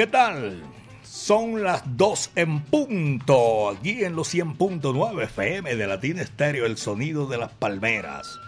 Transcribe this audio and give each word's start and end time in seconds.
¿Qué 0.00 0.06
tal? 0.06 0.62
Son 1.02 1.62
las 1.62 1.82
2 1.98 2.30
en 2.36 2.62
punto, 2.62 3.68
aquí 3.68 4.02
en 4.02 4.16
los 4.16 4.34
100.9 4.34 5.24
FM 5.24 5.76
de 5.76 5.86
Latina 5.86 6.22
Estéreo, 6.22 6.64
el 6.64 6.78
sonido 6.78 7.26
de 7.26 7.36
las 7.36 7.52
palmeras. 7.52 8.40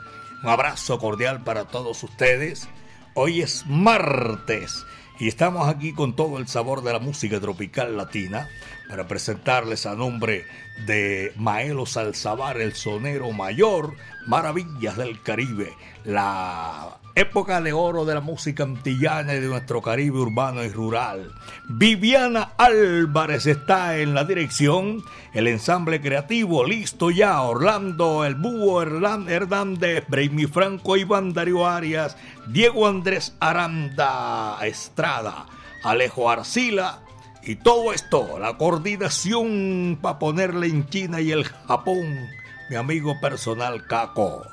Un 0.43 0.49
abrazo 0.49 0.99
cordial 0.99 1.45
para 1.45 1.67
todos 1.67 2.03
ustedes. 2.05 2.71
Hoy 3.13 3.43
es 3.43 3.67
martes 3.67 4.87
y 5.21 5.29
estamos 5.29 5.69
aquí 5.69 5.93
con 5.93 6.17
todo 6.17 6.39
el 6.39 6.49
sabor 6.49 6.83
de 6.83 6.95
la 6.95 7.01
música 7.01 7.39
tropical 7.39 7.99
latina 7.99 8.49
para 8.89 9.07
presentarles 9.07 9.85
a 9.85 9.95
nombre 9.95 10.47
de 10.87 11.35
Maelo 11.37 11.85
Salzabar, 11.85 12.63
el 12.63 12.73
sonero 12.73 13.31
mayor, 13.33 13.95
Maravillas 14.27 14.97
del 14.97 15.21
Caribe, 15.21 15.71
la 16.05 17.02
época 17.15 17.61
de 17.61 17.73
oro 17.73 18.05
de 18.05 18.15
la 18.15 18.21
música 18.21 18.63
antillana 18.63 19.35
y 19.35 19.41
de 19.41 19.47
nuestro 19.47 19.83
Caribe 19.83 20.19
urbano 20.19 20.65
y 20.65 20.69
rural. 20.69 21.33
Viviana 21.69 22.53
Álvarez 22.57 23.47
está 23.47 23.99
en 23.99 24.15
la 24.15 24.25
dirección, 24.25 25.03
el 25.35 25.47
ensamble 25.47 26.01
creativo 26.01 26.65
listo 26.65 27.11
ya, 27.11 27.43
Orlando, 27.43 28.25
el 28.25 28.35
Búho 28.35 28.83
Hernández, 28.83 30.05
Braimi 30.09 30.47
Franco, 30.47 30.97
Iván 30.97 31.33
Darío 31.33 31.67
Arias, 31.67 32.17
Diego 32.47 32.87
Andrés 32.87 33.35
Aranda 33.41 34.59
Estrada, 34.63 35.47
Alejo 35.85 36.31
Arcila, 36.31 37.01
y 37.45 37.57
todo 37.57 37.93
esto, 37.93 38.39
la 38.39 38.57
coordinación 38.57 39.99
para 40.01 40.21
ponerle 40.21 40.69
en 40.69 40.89
China 40.89 41.21
y 41.21 41.33
el 41.33 41.45
Japón, 41.45 42.29
mi 42.71 42.77
amigo 42.77 43.19
personal 43.21 43.85
Caco. 43.87 44.45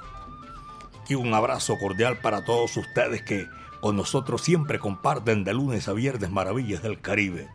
Y 1.10 1.16
un 1.16 1.34
abrazo 1.34 1.80
cordial 1.80 2.20
para 2.20 2.46
todos 2.46 2.78
ustedes 2.78 3.24
que 3.24 3.48
con 3.82 3.96
nosotros 3.96 4.44
siempre 4.44 4.78
comparten 4.78 5.44
de 5.44 5.56
lunes 5.56 5.88
a 5.88 5.94
viernes 5.94 6.30
maravillas 6.30 6.84
del 6.84 7.02
Caribe. 7.02 7.50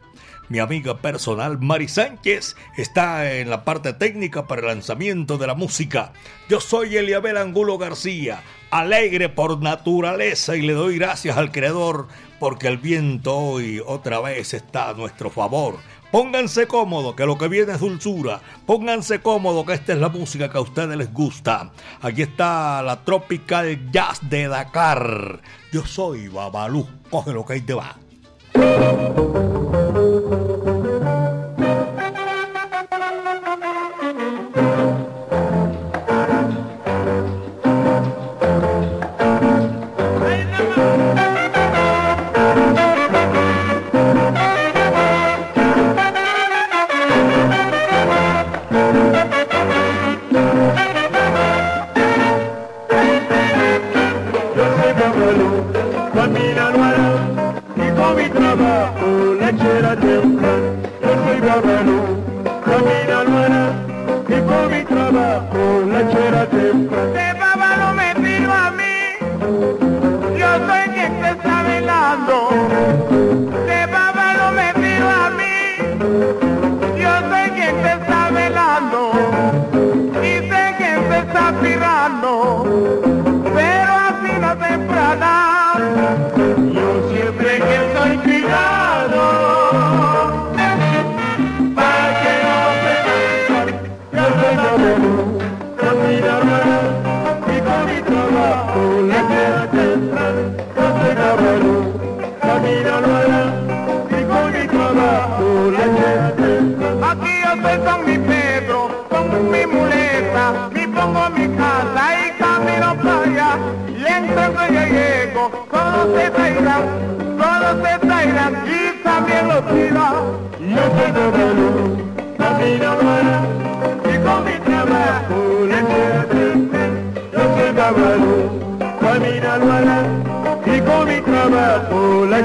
Mi 0.49 0.59
amiga 0.59 0.99
personal 0.99 1.59
Mari 1.61 1.87
Sánchez 1.87 2.57
está 2.77 3.33
en 3.33 3.49
la 3.49 3.65
parte 3.65 3.93
técnica 3.93 4.49
para 4.49 4.63
el 4.63 4.67
lanzamiento 4.67 5.39
de 5.39 5.47
la 5.47 5.55
música. 5.55 6.13
Yo 6.49 6.61
soy 6.61 6.97
Eliabel 6.97 7.37
Angulo 7.37 7.79
García, 7.79 8.43
alegre 8.71 9.29
por 9.29 9.63
naturaleza 9.63 10.57
y 10.57 10.63
le 10.63 10.73
doy 10.73 10.99
gracias 10.99 11.37
al 11.37 11.53
Creador 11.53 12.09
porque 12.41 12.67
el 12.67 12.79
viento 12.79 13.37
hoy 13.37 13.81
otra 13.87 14.21
vez 14.21 14.53
está 14.53 14.91
a 14.91 14.95
nuestro 14.95 15.31
favor. 15.31 15.79
Pónganse 16.15 16.69
cómodo, 16.69 17.17
que 17.17 17.27
lo 17.27 17.37
que 17.37 17.49
viene 17.49 17.73
es 17.73 17.81
dulzura. 17.81 18.41
Pónganse 18.67 19.21
cómodo, 19.21 19.67
que 19.67 19.73
esta 19.73 19.95
es 19.95 19.99
la 19.99 20.11
música 20.11 20.49
que 20.49 20.59
a 20.59 20.61
ustedes 20.61 20.97
les 20.97 21.13
gusta. 21.13 21.73
Aquí 22.03 22.23
está 22.23 22.85
la 22.85 23.03
Tropical 23.03 23.91
Jazz 23.91 24.21
de 24.31 24.47
Dakar. 24.47 25.41
Yo 25.73 25.85
soy 25.85 26.29
Babalú. 26.29 26.87
Coge 27.11 27.33
lo 27.33 27.45
que 27.45 27.55
ahí 27.55 27.63
te 27.63 27.75
va. 27.75 27.97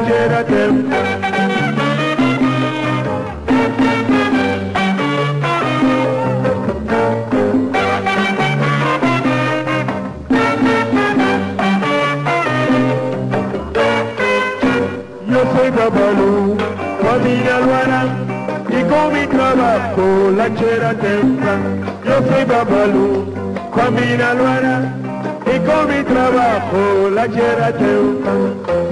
piacerebbe 0.05 1.09
babalú, 15.71 16.57
familia 17.01 17.59
Luana, 17.59 18.01
y 18.69 18.83
con 18.89 19.13
mi 19.13 19.27
trabajo 19.27 20.31
la 20.35 20.53
chera 20.55 20.93
tembla. 20.95 21.53
Io 22.05 22.17
soy 22.27 22.45
Babalu, 22.45 23.25
famiglia 23.73 24.33
Luana, 24.33 24.95
e 25.45 25.61
come 25.63 25.97
mi 25.97 26.03
trabajo 26.03 27.09
la 27.13 27.27
chera 27.27 27.71
tembla. 27.71 28.88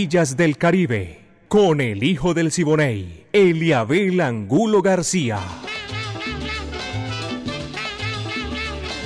Maravillas 0.00 0.34
del 0.34 0.56
Caribe, 0.56 1.20
con 1.46 1.82
el 1.82 2.02
hijo 2.02 2.32
del 2.32 2.50
Siboney, 2.50 3.26
Eliabel 3.34 4.22
Angulo 4.22 4.80
García. 4.80 5.38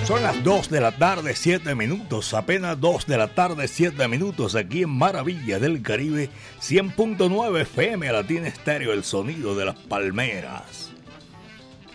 Son 0.06 0.22
las 0.22 0.44
2 0.44 0.70
de 0.70 0.80
la 0.80 0.92
tarde, 0.96 1.34
7 1.34 1.74
minutos, 1.74 2.32
apenas 2.32 2.80
2 2.80 3.08
de 3.08 3.18
la 3.18 3.34
tarde, 3.34 3.66
7 3.66 4.06
minutos, 4.06 4.54
aquí 4.54 4.84
en 4.84 4.90
Maravilla 4.90 5.58
del 5.58 5.82
Caribe, 5.82 6.30
100.9 6.60 7.62
FM 7.62 8.12
Latina 8.12 8.46
Estéreo, 8.46 8.92
el 8.92 9.02
sonido 9.02 9.56
de 9.56 9.64
las 9.64 9.76
palmeras. 9.76 10.92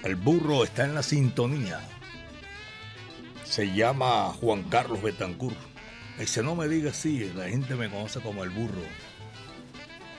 El 0.03 0.17
burro 0.17 0.65
está 0.65 0.83
en 0.83 0.93
la 0.93 1.03
sintonía. 1.03 1.79
Se 3.45 3.73
llama 3.73 4.33
Juan 4.41 4.63
Carlos 4.63 5.01
Betancourt. 5.01 5.68
Dice, 6.19 6.43
no 6.43 6.55
me 6.55 6.67
diga 6.67 6.91
así, 6.91 7.31
la 7.35 7.47
gente 7.47 7.75
me 7.75 7.89
conoce 7.89 8.19
como 8.19 8.43
el 8.43 8.49
burro. 8.49 8.83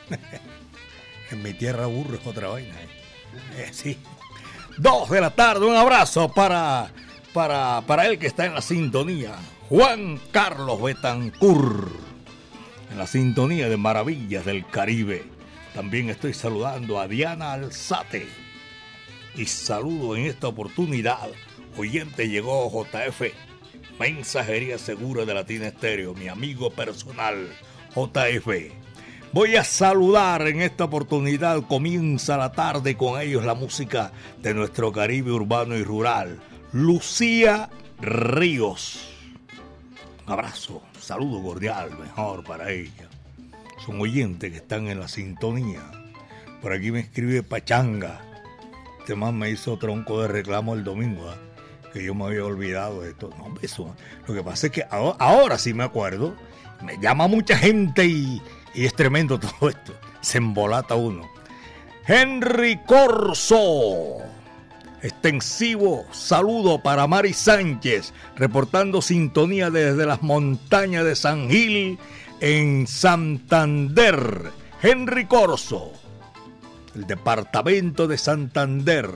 en 1.31 1.43
mi 1.43 1.53
tierra 1.55 1.87
burro 1.87 2.17
es 2.17 2.27
otra 2.27 2.49
vaina. 2.49 2.75
¿eh? 2.75 2.89
Eh, 3.57 3.69
sí. 3.73 3.99
2 4.79 5.11
de 5.11 5.21
la 5.21 5.31
tarde, 5.31 5.67
un 5.67 5.77
abrazo 5.77 6.33
para 6.33 6.91
para, 7.33 7.83
para 7.87 8.07
él 8.07 8.19
que 8.19 8.27
está 8.27 8.47
en 8.47 8.55
la 8.55 8.63
sintonía, 8.63 9.37
Juan 9.69 10.21
Carlos 10.33 10.83
Betancur, 10.83 11.91
en 12.91 12.99
la 12.99 13.07
sintonía 13.07 13.69
de 13.69 13.77
Maravillas 13.77 14.45
del 14.45 14.67
Caribe. 14.67 15.25
También 15.75 16.11
estoy 16.11 16.35
saludando 16.35 16.99
a 16.99 17.07
Diana 17.07 17.53
Alzate. 17.53 18.27
Y 19.37 19.47
saludo 19.47 20.17
en 20.17 20.27
esta 20.27 20.49
oportunidad, 20.49 21.29
oyente 21.77 22.29
llegó 22.29 22.69
JF, 22.69 23.33
Mensajería 24.01 24.79
Segura 24.79 25.27
de 25.27 25.35
Latina 25.35 25.67
Estéreo, 25.67 26.15
mi 26.15 26.29
amigo 26.29 26.71
personal, 26.71 27.51
JF. 27.95 28.73
Voy 29.35 29.57
a 29.57 29.63
saludar 29.63 30.49
en 30.49 30.63
esta 30.63 30.85
oportunidad, 30.85 31.63
comienza 31.67 32.39
la 32.39 32.51
tarde 32.53 32.97
con 32.97 33.21
ellos 33.21 33.45
la 33.45 33.53
música 33.53 34.11
de 34.41 34.55
nuestro 34.55 34.91
Caribe 34.91 35.33
urbano 35.33 35.77
y 35.77 35.85
rural 35.85 36.41
Lucía 36.73 37.69
Ríos. 38.01 39.07
Un 40.27 40.33
abrazo, 40.33 40.81
saludo 40.99 41.43
cordial, 41.43 41.91
mejor 41.99 42.43
para 42.43 42.73
ella. 42.73 43.07
Son 43.85 44.01
oyentes 44.01 44.51
que 44.51 44.57
están 44.57 44.89
en 44.89 44.99
la 44.99 45.09
sintonía. 45.09 45.83
Por 46.63 46.73
aquí 46.73 46.91
me 46.91 47.01
escribe 47.01 47.43
Pachanga. 47.43 48.23
Este 49.01 49.15
más 49.15 49.35
me 49.35 49.51
hizo 49.51 49.77
tronco 49.77 50.23
de 50.23 50.29
reclamo 50.29 50.73
el 50.73 50.85
domingo, 50.85 51.31
¿eh? 51.31 51.50
Que 51.93 52.03
yo 52.05 52.15
me 52.15 52.25
había 52.25 52.45
olvidado 52.45 53.03
de 53.03 53.11
esto. 53.11 53.31
No, 53.39 53.55
eso. 53.63 53.95
Lo 54.27 54.35
que 54.35 54.43
pasa 54.43 54.67
es 54.69 54.73
que 54.73 54.85
ahora, 54.91 55.59
sí 55.59 55.75
me 55.75 55.85
acuerdo. 55.85 56.37
Me 56.83 56.99
llama 56.99 57.27
mucha 57.29 57.57
gente 57.57 58.07
y, 58.07 58.41
y 58.75 58.87
es 58.87 58.95
tremendo 58.95 59.39
todo 59.41 59.69
esto. 59.69 59.95
Se 60.21 60.39
embolata 60.39 60.95
uno. 60.95 61.29
Henry 62.07 62.81
Corso 62.87 64.19
Extensivo 65.03 66.05
saludo 66.13 66.83
para 66.83 67.07
Mari 67.07 67.33
Sánchez, 67.33 68.13
reportando 68.37 69.01
sintonía 69.01 69.71
desde 69.71 70.05
las 70.05 70.23
montañas 70.23 71.05
de 71.05 71.17
San 71.17 71.49
Gil 71.49 71.99
en 72.41 72.87
Santander. 72.87 74.51
Henry 74.83 75.25
Corso, 75.25 75.93
el 76.95 77.07
departamento 77.07 78.07
de 78.09 78.19
Santander 78.19 79.11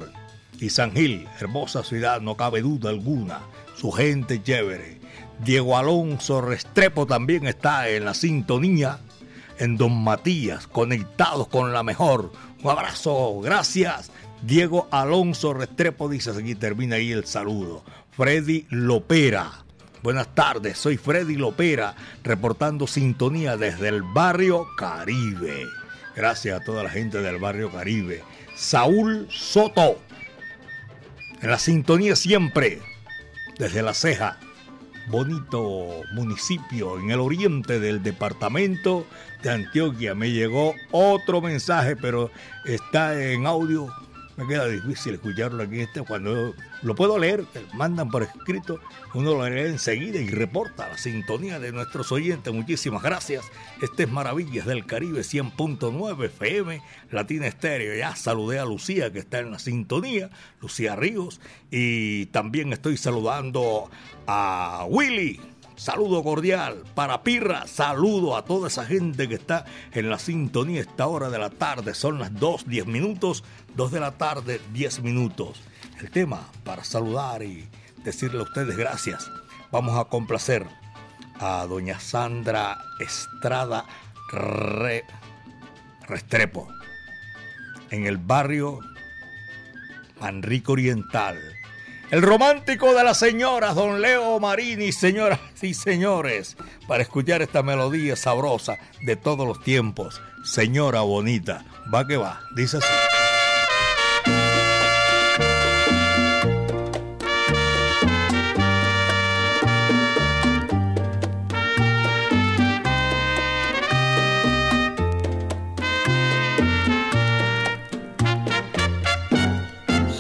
y 0.61 0.70
San 0.70 0.92
Gil, 0.92 1.26
hermosa 1.40 1.82
ciudad, 1.82 2.20
no 2.20 2.37
cabe 2.37 2.62
duda 2.62 2.90
alguna. 2.90 3.40
Su 3.76 3.90
gente 3.90 4.42
chévere. 4.42 5.00
Diego 5.44 5.76
Alonso 5.76 6.40
Restrepo 6.40 7.06
también 7.06 7.46
está 7.46 7.88
en 7.88 8.04
la 8.04 8.14
sintonía 8.14 9.00
en 9.58 9.76
Don 9.76 10.02
Matías, 10.02 10.66
conectados 10.66 11.49
con 11.49 11.73
la 11.73 11.82
mejor. 11.82 12.32
Un 12.62 12.70
abrazo, 12.70 13.40
gracias. 13.40 14.11
Diego 14.42 14.88
Alonso 14.90 15.54
Restrepo 15.54 16.08
dice, 16.08 16.30
aquí 16.30 16.54
termina 16.54 16.96
ahí 16.96 17.12
el 17.12 17.25
saludo. 17.25 17.84
Freddy 18.12 18.66
Lopera. 18.70 19.64
Buenas 20.02 20.34
tardes, 20.34 20.76
soy 20.76 20.99
Freddy 20.99 21.37
Lopera, 21.37 21.94
reportando 22.23 22.87
sintonía 22.87 23.56
desde 23.56 23.88
el 23.88 24.02
barrio 24.02 24.66
Caribe. 24.76 25.66
Gracias 26.14 26.61
a 26.61 26.64
toda 26.64 26.82
la 26.82 26.90
gente 26.90 27.23
del 27.23 27.38
barrio 27.38 27.73
Caribe. 27.73 28.23
Saúl 28.54 29.26
Soto, 29.30 29.99
en 31.44 31.50
la 31.50 31.58
sintonía 31.58 32.16
siempre, 32.16 32.80
desde 33.58 33.82
La 33.82 33.92
Ceja, 33.92 34.38
bonito 35.08 36.00
municipio 36.14 36.98
en 36.98 37.10
el 37.10 37.20
oriente 37.20 37.78
del 37.80 38.02
departamento 38.02 39.06
de 39.42 39.50
Antioquia. 39.50 40.14
Me 40.14 40.30
llegó 40.30 40.74
otro 40.90 41.42
mensaje, 41.42 41.96
pero 41.96 42.30
está 42.64 43.22
en 43.22 43.46
audio 43.46 43.88
me 44.36 44.46
queda 44.46 44.66
difícil 44.66 45.14
escucharlo 45.14 45.62
aquí 45.62 45.80
este 45.80 46.02
cuando 46.02 46.54
lo 46.82 46.94
puedo 46.94 47.18
leer, 47.18 47.44
mandan 47.74 48.10
por 48.10 48.22
escrito, 48.22 48.80
uno 49.14 49.34
lo 49.34 49.48
lee 49.48 49.70
enseguida 49.70 50.18
y 50.18 50.28
reporta 50.28 50.88
la 50.88 50.98
sintonía 50.98 51.58
de 51.58 51.72
nuestros 51.72 52.10
oyentes. 52.12 52.52
Muchísimas 52.52 53.02
gracias. 53.02 53.44
Este 53.80 54.04
es 54.04 54.10
Maravillas 54.10 54.66
del 54.66 54.86
Caribe 54.86 55.20
100.9 55.20 56.24
FM 56.26 56.82
Latina 57.10 57.46
Estéreo. 57.46 57.96
Ya 57.96 58.16
saludé 58.16 58.58
a 58.58 58.64
Lucía 58.64 59.12
que 59.12 59.20
está 59.20 59.38
en 59.38 59.52
la 59.52 59.58
sintonía, 59.58 60.30
Lucía 60.60 60.96
Ríos, 60.96 61.40
y 61.70 62.26
también 62.26 62.72
estoy 62.72 62.96
saludando 62.96 63.90
a 64.26 64.86
Willy 64.88 65.40
Saludo 65.76 66.23
cordial 66.23 66.85
para 66.95 67.23
Pirra, 67.25 67.66
saludo 67.66 68.37
a 68.37 68.45
toda 68.45 68.69
esa 68.69 68.85
gente 68.85 69.28
que 69.28 69.35
está 69.35 69.64
en 69.93 70.09
la 70.09 70.21
sintonía 70.21 70.81
esta 70.81 71.09
hora 71.09 71.31
de 71.31 71.38
la 71.38 71.50
tarde. 71.50 71.95
Son 71.95 72.21
las 72.21 72.33
2, 72.38 72.69
10 72.69 72.87
minutos, 72.87 73.43
2 73.75 73.90
de 73.90 74.00
la 74.00 74.12
tarde, 74.12 74.61
10 74.73 75.02
minutos. 75.02 75.61
El 76.00 76.11
tema 76.11 76.49
para 76.62 76.85
saludar 76.85 77.43
y 77.43 77.69
decirle 78.04 78.38
a 78.40 78.45
ustedes 78.45 78.76
gracias. 78.76 79.28
Vamos 79.73 79.99
a 79.99 80.04
complacer 80.04 80.64
a 81.40 81.66
doña 81.66 81.99
Sandra 81.99 82.78
Estrada 83.00 83.85
Restrepo 86.07 86.69
en 87.90 88.07
el 88.07 88.19
barrio 88.19 88.78
Manrique 90.21 90.71
Oriental 90.71 91.53
el 92.14 92.23
romántico 92.23 92.94
de 92.94 93.02
las 93.02 93.18
señoras, 93.18 93.75
don 93.75 94.00
Leo 94.00 94.38
Marini, 94.38 94.92
señoras 94.92 95.40
y 95.61 95.75
señores, 95.75 96.56
para 96.87 97.02
escuchar 97.02 97.42
esta 97.42 97.64
melodía 97.64 98.14
sabrosa 98.14 98.78
de 99.00 99.16
todos 99.16 99.49
los 99.49 99.61
tiempos. 99.64 100.23
Señora 100.44 101.00
bonita, 101.00 101.64
va 101.92 102.06
que 102.06 102.16
va, 102.16 102.38
dice 102.54 102.76
así. 102.76 103.24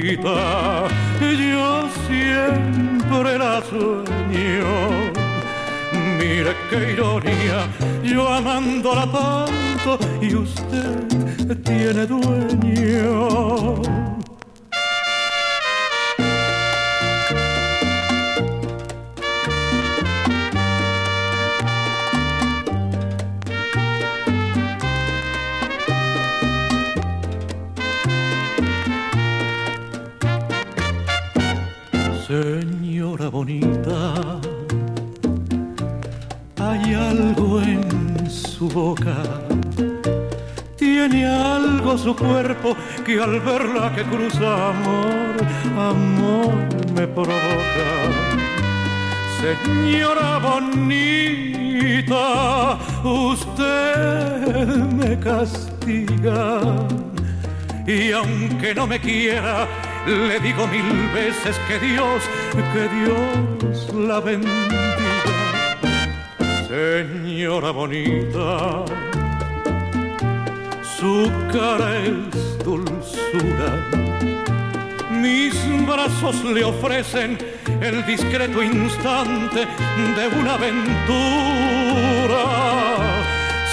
yo 0.00 1.88
siempre 2.06 3.38
la 3.38 3.62
sueño. 3.62 4.88
Mire 6.18 6.54
qué 6.70 6.92
ironía, 6.92 7.66
yo 8.02 8.28
amándola 8.28 9.06
tanto 9.10 9.98
y 10.20 10.34
usted 10.34 11.56
tiene 11.64 12.06
dueño. 12.06 13.85
Su 42.06 42.14
cuerpo 42.14 42.76
que 43.04 43.20
al 43.20 43.40
verla 43.40 43.92
que 43.92 44.04
cruza 44.04 44.68
amor, 44.68 45.34
amor 45.76 46.54
me 46.94 47.04
provoca. 47.08 47.88
Señora 49.42 50.38
bonita, 50.38 50.78
usted 53.02 54.56
me 55.00 55.18
castiga 55.18 56.60
y 57.84 58.12
aunque 58.12 58.72
no 58.72 58.86
me 58.86 59.00
quiera, 59.00 59.66
le 60.06 60.38
digo 60.38 60.64
mil 60.68 61.08
veces 61.12 61.58
que 61.66 61.80
Dios, 61.80 62.22
que 62.72 62.88
Dios 63.00 63.92
la 63.94 64.20
bendiga. 64.20 64.76
Señora 66.68 67.72
bonita, 67.72 68.84
su 71.06 71.30
cara 71.52 71.88
es 72.04 72.14
dulzura. 72.64 73.70
Mis 75.08 75.54
brazos 75.86 76.36
le 76.44 76.64
ofrecen 76.64 77.38
el 77.80 78.04
discreto 78.06 78.60
instante 78.60 79.60
de 80.16 80.24
una 80.40 80.54
aventura. 80.54 80.84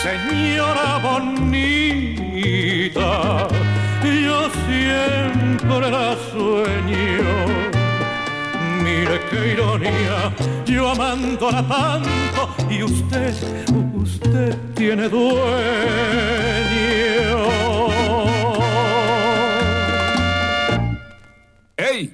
Señora 0.05 0.99
bonita, 1.09 2.27
yo 4.25 4.37
siempre 4.67 5.85
la 5.95 6.09
sueño. 6.31 7.33
Mire 8.83 9.15
qué 9.29 9.39
ironía, 9.53 10.17
yo 10.65 10.81
amándola 10.91 11.61
tanto 11.67 12.41
y 12.69 12.83
usted, 12.83 13.33
usted 13.95 14.49
tiene 14.75 15.09
dueño. 15.09 16.62
¡Ey! 21.77 22.13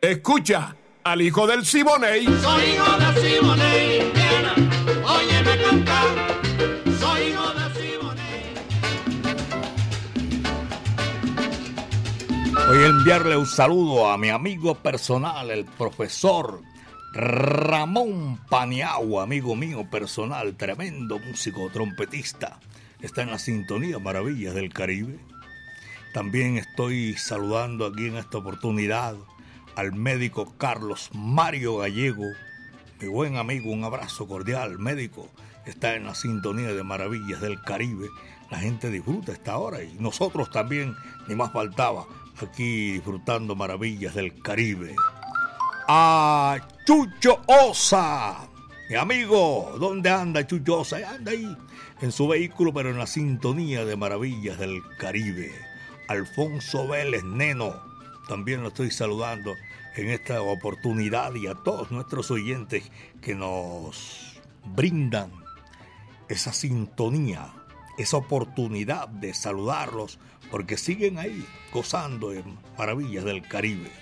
Escucha 0.00 0.76
al 1.04 1.22
hijo 1.22 1.46
del 1.46 1.64
Siboney. 1.64 2.24
Soy 2.24 2.62
hijo 2.62 2.98
de 2.98 3.20
Simone, 3.20 3.96
Indiana, 3.98 4.54
óyeme 5.04 5.62
cantar. 5.62 6.08
Soy 7.00 7.22
hijo 7.22 7.52
de 7.54 7.74
Simone. 7.80 8.54
Voy 12.66 12.78
a 12.78 12.86
enviarle 12.86 13.36
un 13.36 13.46
saludo 13.46 14.10
a 14.10 14.18
mi 14.18 14.30
amigo 14.30 14.74
personal, 14.76 15.50
el 15.50 15.64
profesor 15.64 16.62
Ramón 17.12 18.40
Paniagua, 18.48 19.24
amigo 19.24 19.54
mío 19.54 19.86
personal, 19.90 20.54
tremendo 20.56 21.18
músico, 21.18 21.68
trompetista. 21.70 22.58
Está 23.02 23.22
en 23.22 23.32
la 23.32 23.40
sintonía 23.40 23.98
Maravillas 23.98 24.54
del 24.54 24.72
Caribe. 24.72 25.18
También 26.14 26.56
estoy 26.56 27.14
saludando 27.14 27.84
aquí 27.84 28.06
en 28.06 28.16
esta 28.16 28.38
oportunidad 28.38 29.16
al 29.74 29.92
médico 29.92 30.54
Carlos 30.56 31.10
Mario 31.12 31.78
Gallego, 31.78 32.26
mi 33.00 33.08
buen 33.08 33.38
amigo, 33.38 33.72
un 33.72 33.82
abrazo 33.82 34.28
cordial, 34.28 34.78
médico. 34.78 35.28
Está 35.66 35.96
en 35.96 36.04
la 36.04 36.14
sintonía 36.14 36.72
de 36.74 36.84
Maravillas 36.84 37.40
del 37.40 37.60
Caribe. 37.60 38.08
La 38.52 38.58
gente 38.58 38.88
disfruta 38.88 39.32
esta 39.32 39.58
hora 39.58 39.82
y 39.82 39.94
nosotros 39.98 40.52
también, 40.52 40.94
ni 41.26 41.34
más 41.34 41.52
faltaba, 41.52 42.06
aquí 42.40 42.92
disfrutando 42.92 43.56
Maravillas 43.56 44.14
del 44.14 44.40
Caribe. 44.42 44.94
A 45.88 46.56
Chucho 46.86 47.40
Osa, 47.48 48.48
mi 48.88 48.94
amigo, 48.94 49.74
¿dónde 49.80 50.08
anda 50.08 50.46
Chucho 50.46 50.80
Osa? 50.80 50.98
Anda 50.98 51.32
ahí 51.32 51.56
en 52.02 52.10
su 52.10 52.26
vehículo, 52.26 52.74
pero 52.74 52.90
en 52.90 52.98
la 52.98 53.06
sintonía 53.06 53.84
de 53.84 53.96
Maravillas 53.96 54.58
del 54.58 54.82
Caribe. 54.98 55.52
Alfonso 56.08 56.88
Vélez 56.88 57.22
Neno, 57.22 57.80
también 58.26 58.60
lo 58.60 58.68
estoy 58.68 58.90
saludando 58.90 59.54
en 59.94 60.08
esta 60.08 60.42
oportunidad 60.42 61.32
y 61.36 61.46
a 61.46 61.54
todos 61.54 61.92
nuestros 61.92 62.32
oyentes 62.32 62.90
que 63.20 63.36
nos 63.36 64.40
brindan 64.74 65.30
esa 66.28 66.52
sintonía, 66.52 67.52
esa 67.98 68.16
oportunidad 68.16 69.06
de 69.06 69.32
saludarlos, 69.32 70.18
porque 70.50 70.76
siguen 70.76 71.18
ahí 71.18 71.46
gozando 71.72 72.32
en 72.32 72.58
Maravillas 72.76 73.24
del 73.24 73.46
Caribe. 73.46 73.92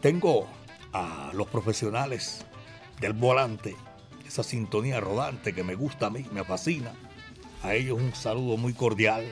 Tengo 0.00 0.48
a 0.94 1.32
los 1.34 1.48
profesionales 1.48 2.46
del 2.98 3.12
volante, 3.12 3.76
esa 4.32 4.42
sintonía 4.42 4.98
rodante 4.98 5.52
que 5.52 5.62
me 5.62 5.74
gusta 5.74 6.06
a 6.06 6.10
mí, 6.10 6.24
me 6.32 6.42
fascina. 6.42 6.92
A 7.62 7.74
ellos 7.74 8.00
un 8.00 8.14
saludo 8.14 8.56
muy 8.56 8.72
cordial 8.72 9.26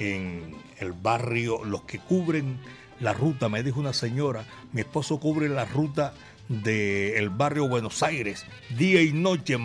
en 0.00 0.56
el 0.80 0.92
barrio, 0.92 1.64
los 1.64 1.82
que 1.82 2.00
cubren 2.00 2.58
la 2.98 3.12
ruta, 3.12 3.48
me 3.48 3.62
dijo 3.62 3.78
una 3.78 3.92
señora, 3.92 4.44
mi 4.72 4.80
esposo 4.80 5.20
cubre 5.20 5.48
la 5.48 5.64
ruta 5.66 6.14
del 6.48 7.30
barrio 7.30 7.68
Buenos 7.68 8.02
Aires, 8.02 8.44
día 8.76 9.02
y 9.02 9.12
noche, 9.12 9.56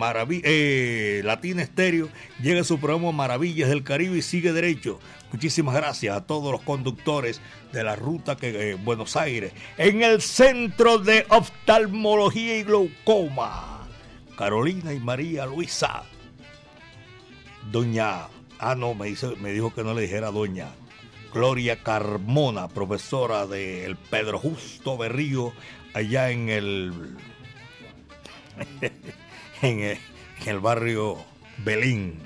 eh, 0.43 1.21
Latina 1.25 1.63
Estéreo, 1.63 2.07
llega 2.39 2.63
su 2.63 2.79
programa 2.79 3.11
Maravillas 3.11 3.69
del 3.69 3.83
Caribe 3.83 4.19
y 4.19 4.21
sigue 4.21 4.53
derecho. 4.53 4.99
Muchísimas 5.31 5.73
gracias 5.73 6.15
a 6.15 6.27
todos 6.27 6.51
los 6.51 6.61
conductores 6.61 7.41
de 7.73 7.83
la 7.83 7.95
ruta 7.95 8.38
que 8.38 8.71
eh, 8.71 8.73
Buenos 8.75 9.15
Aires, 9.15 9.51
en 9.79 10.03
el 10.03 10.21
Centro 10.21 10.99
de 10.99 11.25
Oftalmología 11.29 12.59
y 12.59 12.63
Glaucoma, 12.63 13.78
Carolina 14.39 14.93
y 14.93 15.01
María 15.01 15.46
Luisa, 15.46 16.05
doña, 17.74 18.29
ah 18.58 18.74
no, 18.74 18.96
me, 18.96 19.13
me 19.41 19.51
dijo 19.51 19.74
que 19.74 19.84
no 19.84 19.93
le 19.93 20.03
dijera 20.03 20.31
doña, 20.31 20.69
Gloria 21.34 21.84
Carmona, 21.84 22.69
profesora 22.69 23.48
del 23.48 23.98
Pedro 23.98 24.39
Justo 24.39 24.98
Berrío, 24.98 25.51
allá 25.93 26.29
en 26.29 26.48
el, 26.48 27.17
en 29.62 29.79
el, 29.81 29.98
en 30.43 30.48
el 30.48 30.60
barrio 30.62 31.17
Belín. 31.65 32.17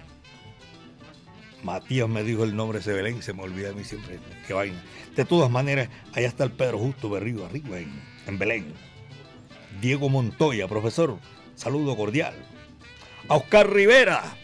Matías 1.63 2.07
me 2.07 2.21
dijo 2.21 2.43
el 2.43 2.55
nombre 2.55 2.77
de 2.77 2.81
ese 2.81 2.93
Belén, 2.93 3.23
se 3.23 3.33
me 3.33 3.41
olvida 3.41 3.71
a 3.71 3.73
mí 3.73 3.83
siempre, 3.83 4.19
qué 4.45 4.53
vaina. 4.53 4.79
De 5.15 5.25
todas 5.25 5.49
maneras, 5.49 5.89
allá 6.13 6.27
está 6.27 6.43
el 6.43 6.51
Pedro 6.51 6.77
Justo 6.77 7.09
Berrío, 7.09 7.43
arriba 7.43 7.79
en, 7.79 7.99
en 8.27 8.37
Belén. 8.37 8.71
Diego 9.81 10.09
Montoya, 10.09 10.67
profesor, 10.67 11.17
saludo 11.55 11.95
cordial. 11.95 12.33
A 13.27 13.35
Oscar 13.35 13.71
Rivera, 13.71 14.35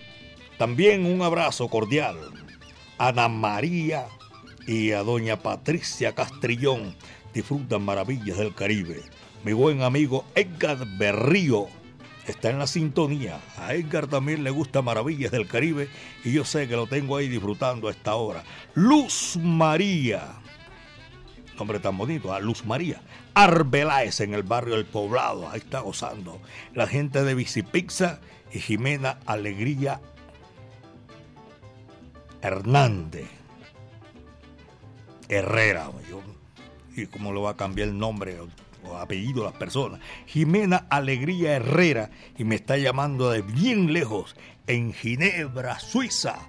también 0.58 1.06
un 1.06 1.22
abrazo 1.22 1.68
cordial. 1.68 2.18
Ana 2.98 3.28
María 3.28 4.08
y 4.68 4.92
a 4.92 5.04
doña 5.04 5.38
Patricia 5.38 6.14
Castrillón 6.14 6.96
disfrutan 7.34 7.82
maravillas 7.84 8.38
del 8.38 8.54
Caribe. 8.54 9.02
Mi 9.44 9.54
buen 9.54 9.82
amigo 9.84 10.26
Edgar 10.36 10.86
Berrío 10.98 11.68
está 12.28 12.50
en 12.50 12.60
la 12.60 12.68
sintonía. 12.68 13.40
A 13.58 13.74
Edgar 13.74 14.08
también 14.08 14.44
le 14.44 14.50
gusta 14.50 14.82
maravillas 14.82 15.32
del 15.32 15.48
Caribe 15.48 15.88
y 16.24 16.34
yo 16.34 16.46
sé 16.46 16.68
que 16.68 16.76
lo 16.76 16.88
tengo 16.88 17.18
ahí 17.18 17.28
disfrutando 17.28 17.88
a 17.88 17.92
esta 17.92 18.16
hora. 18.16 18.44
Luz 18.76 19.38
María. 19.42 20.36
Nombre 21.58 21.80
tan 21.80 21.98
bonito, 21.98 22.34
a 22.34 22.40
Luz 22.40 22.66
María. 22.66 23.02
Arbeláez 23.34 24.20
en 24.22 24.34
el 24.34 24.44
barrio 24.44 24.76
del 24.76 24.86
Poblado. 24.86 25.50
Ahí 25.50 25.60
está 25.60 25.80
gozando. 25.80 26.42
La 26.74 26.88
gente 26.88 27.24
de 27.24 27.36
Bicipizza 27.36 28.20
y 28.52 28.60
Jimena 28.60 29.20
Alegría 29.26 30.02
Hernández. 32.42 33.28
Herrera. 35.28 35.92
Yo, 36.10 36.22
y 36.96 37.06
cómo 37.08 37.34
le 37.34 37.40
va 37.40 37.52
a 37.52 37.58
cambiar 37.58 37.90
el 37.90 37.98
nombre. 37.98 38.38
o 38.84 38.98
apellido 38.98 39.44
de 39.44 39.50
las 39.50 39.60
personas. 39.60 40.00
Jimena 40.26 40.88
Alegría 40.90 41.56
Herrera 41.56 42.10
y 42.38 42.44
me 42.44 42.56
está 42.56 42.78
llamando 42.78 43.30
de 43.30 43.42
bien 43.42 43.94
lejos, 43.94 44.36
en 44.68 44.94
Ginebra, 44.94 45.80
Suiza. 45.80 46.40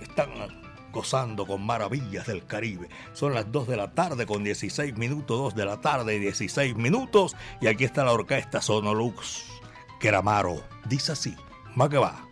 Están 0.00 0.63
gozando 0.94 1.46
con 1.46 1.66
maravillas 1.66 2.26
del 2.26 2.46
Caribe. 2.46 2.88
Son 3.12 3.34
las 3.34 3.50
2 3.52 3.68
de 3.68 3.76
la 3.76 3.92
tarde 3.92 4.24
con 4.24 4.44
16 4.44 4.96
minutos, 4.96 5.38
2 5.38 5.54
de 5.54 5.64
la 5.66 5.80
tarde 5.80 6.14
y 6.14 6.20
16 6.20 6.76
minutos. 6.76 7.36
Y 7.60 7.66
aquí 7.66 7.84
está 7.84 8.04
la 8.04 8.12
orquesta 8.12 8.62
Sonolux. 8.62 9.44
Queramaro. 10.00 10.62
Dice 10.86 11.12
así. 11.12 11.36
Más 11.74 11.90
que 11.90 11.98
va. 11.98 12.26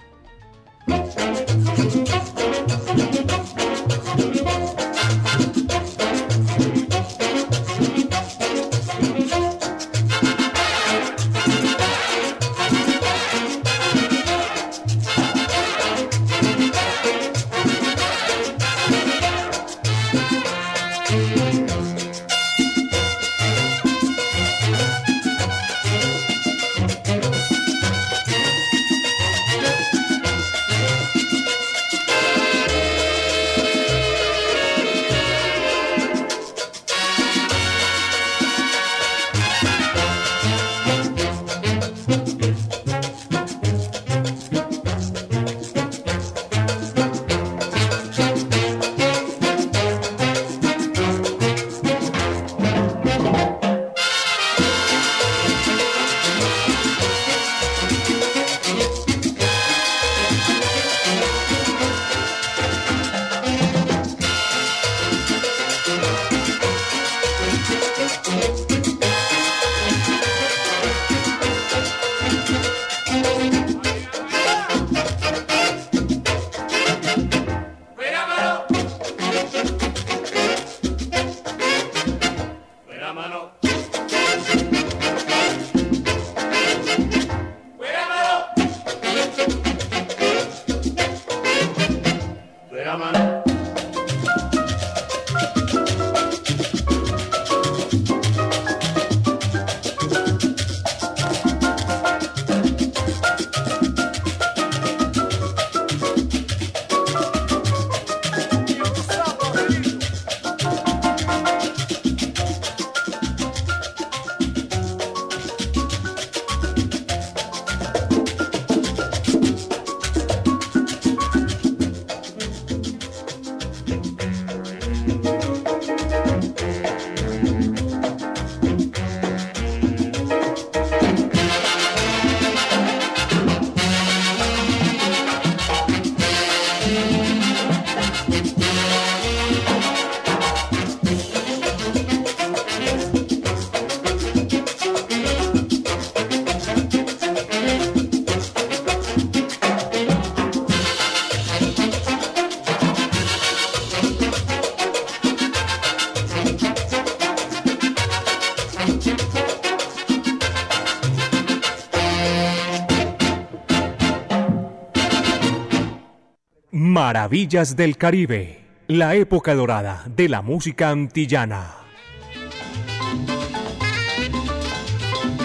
Maravillas 167.32 167.76
del 167.76 167.96
Caribe, 167.96 168.60
la 168.88 169.14
época 169.14 169.54
dorada 169.54 170.04
de 170.06 170.28
la 170.28 170.42
música 170.42 170.90
antillana. 170.90 171.76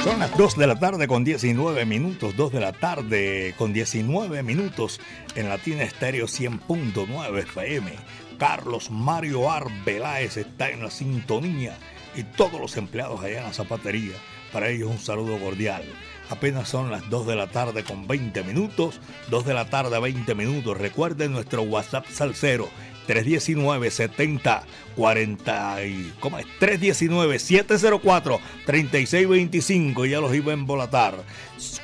Son 0.03 0.19
las 0.19 0.37
2 0.37 0.57
de 0.57 0.67
la 0.67 0.77
tarde 0.77 1.07
con 1.07 1.23
19 1.23 1.85
minutos, 1.85 2.35
2 2.35 2.51
de 2.51 2.59
la 2.59 2.73
tarde 2.73 3.55
con 3.57 3.71
19 3.71 4.43
minutos 4.43 4.99
en 5.35 5.47
Latina 5.47 5.83
Estéreo 5.83 6.25
100.9 6.25 7.39
FM. 7.43 7.93
Carlos 8.37 8.91
Mario 8.91 9.49
Arbeláez 9.49 10.35
está 10.35 10.69
en 10.69 10.83
la 10.83 10.91
sintonía 10.91 11.77
y 12.17 12.23
todos 12.23 12.59
los 12.59 12.75
empleados 12.75 13.23
allá 13.23 13.37
en 13.37 13.45
la 13.45 13.53
zapatería. 13.53 14.17
Para 14.51 14.67
ellos 14.67 14.91
un 14.91 14.99
saludo 14.99 15.39
cordial. 15.39 15.85
Apenas 16.29 16.69
son 16.69 16.91
las 16.91 17.09
2 17.09 17.27
de 17.27 17.35
la 17.35 17.47
tarde 17.47 17.83
con 17.83 18.07
20 18.07 18.43
minutos, 18.43 18.99
2 19.29 19.45
de 19.45 19.53
la 19.53 19.69
tarde 19.69 19.99
20 19.99 20.35
minutos. 20.35 20.77
Recuerden 20.77 21.31
nuestro 21.31 21.63
WhatsApp 21.63 22.05
salsero 22.09 22.69
319 23.07 23.89
70 23.89 24.63
40 24.95 25.85
y 25.85 26.13
¿cómo 26.19 26.37
es? 26.39 26.45
319 26.59 27.39
704 27.39 28.39
3625 28.65 30.05
ya 30.05 30.19
los 30.19 30.35
iba 30.35 30.51
a 30.51 30.55
embolatar. 30.55 31.15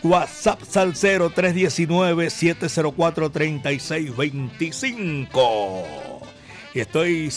WhatsApp 0.04 0.62
Salcero 0.64 1.30
319 1.30 2.30
704 2.30 3.32
3625. 3.32 6.13
Y 6.74 6.80
estoy 6.80 7.32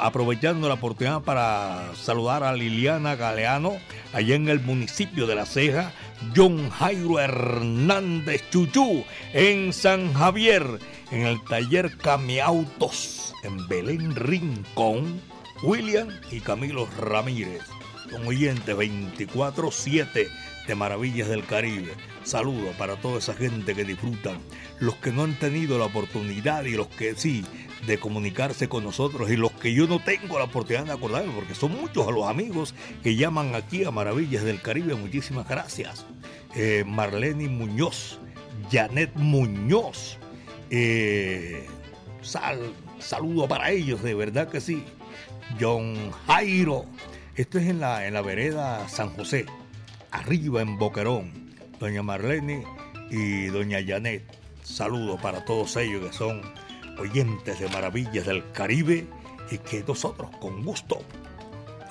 aprovechando 0.00 0.68
la 0.68 0.74
oportunidad 0.74 1.20
para 1.22 1.94
saludar 1.94 2.42
a 2.42 2.54
Liliana 2.54 3.14
Galeano, 3.14 3.76
allá 4.14 4.34
en 4.34 4.48
el 4.48 4.60
municipio 4.60 5.26
de 5.26 5.34
La 5.34 5.44
Ceja, 5.44 5.92
John 6.34 6.70
Jairo 6.70 7.20
Hernández 7.20 8.48
Chuchú, 8.50 9.04
en 9.34 9.74
San 9.74 10.14
Javier, 10.14 10.64
en 11.10 11.26
el 11.26 11.44
taller 11.44 11.98
Camiautos, 11.98 13.34
en 13.44 13.68
Belén 13.68 14.16
Rincón, 14.16 15.20
William 15.62 16.08
y 16.30 16.40
Camilo 16.40 16.88
Ramírez. 16.98 17.62
Son 18.10 18.26
oyentes 18.26 18.74
24-7 18.74 20.28
de 20.66 20.74
Maravillas 20.74 21.28
del 21.28 21.44
Caribe. 21.44 21.92
Saludo 22.24 22.72
para 22.78 22.96
toda 22.96 23.18
esa 23.18 23.34
gente 23.34 23.74
que 23.74 23.84
disfrutan, 23.84 24.38
los 24.80 24.96
que 24.96 25.12
no 25.12 25.24
han 25.24 25.38
tenido 25.38 25.78
la 25.78 25.86
oportunidad 25.86 26.64
y 26.64 26.72
los 26.72 26.88
que 26.88 27.14
sí, 27.14 27.44
de 27.86 27.98
comunicarse 27.98 28.68
con 28.68 28.84
nosotros 28.84 29.30
y 29.30 29.36
los 29.36 29.52
que 29.52 29.72
yo 29.72 29.86
no 29.86 30.00
tengo 30.02 30.38
la 30.38 30.44
oportunidad 30.44 30.86
de 30.86 30.92
acordarme, 30.92 31.32
porque 31.34 31.54
son 31.54 31.72
muchos 31.72 32.12
los 32.12 32.26
amigos 32.26 32.74
que 33.02 33.16
llaman 33.16 33.54
aquí 33.54 33.84
a 33.84 33.90
Maravillas 33.90 34.42
del 34.42 34.60
Caribe. 34.60 34.94
Muchísimas 34.94 35.48
gracias. 35.48 36.06
Eh, 36.54 36.84
Marlene 36.86 37.48
Muñoz, 37.48 38.18
Janet 38.70 39.14
Muñoz, 39.14 40.18
eh, 40.70 41.66
sal, 42.22 42.58
saludo 42.98 43.46
para 43.46 43.70
ellos, 43.70 44.02
de 44.02 44.14
verdad 44.14 44.48
que 44.48 44.60
sí. 44.60 44.84
John 45.60 46.10
Jairo, 46.26 46.86
esto 47.36 47.58
es 47.58 47.68
en 47.68 47.80
la, 47.80 48.06
en 48.06 48.14
la 48.14 48.22
vereda 48.22 48.88
San 48.88 49.10
José, 49.10 49.46
arriba 50.16 50.62
en 50.62 50.78
Boquerón. 50.78 51.32
Doña 51.78 52.02
Marlene 52.02 52.64
y 53.10 53.46
doña 53.46 53.78
Janet, 53.86 54.22
saludo 54.62 55.18
para 55.18 55.44
todos 55.44 55.76
ellos 55.76 56.06
que 56.06 56.12
son 56.12 56.42
oyentes 56.98 57.60
de 57.60 57.68
maravillas 57.68 58.26
del 58.26 58.50
Caribe 58.52 59.06
y 59.50 59.58
que 59.58 59.84
nosotros 59.86 60.30
con 60.40 60.64
gusto 60.64 61.02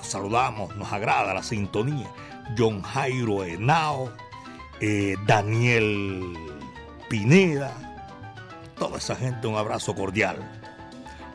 saludamos, 0.02 0.76
nos 0.76 0.92
agrada 0.92 1.34
la 1.34 1.42
sintonía. 1.42 2.10
John 2.56 2.82
Jairo 2.82 3.44
Henao, 3.44 4.12
eh, 4.80 5.16
Daniel 5.26 6.34
Pineda, 7.08 7.72
toda 8.78 8.98
esa 8.98 9.16
gente 9.16 9.46
un 9.46 9.56
abrazo 9.56 9.94
cordial. 9.94 10.38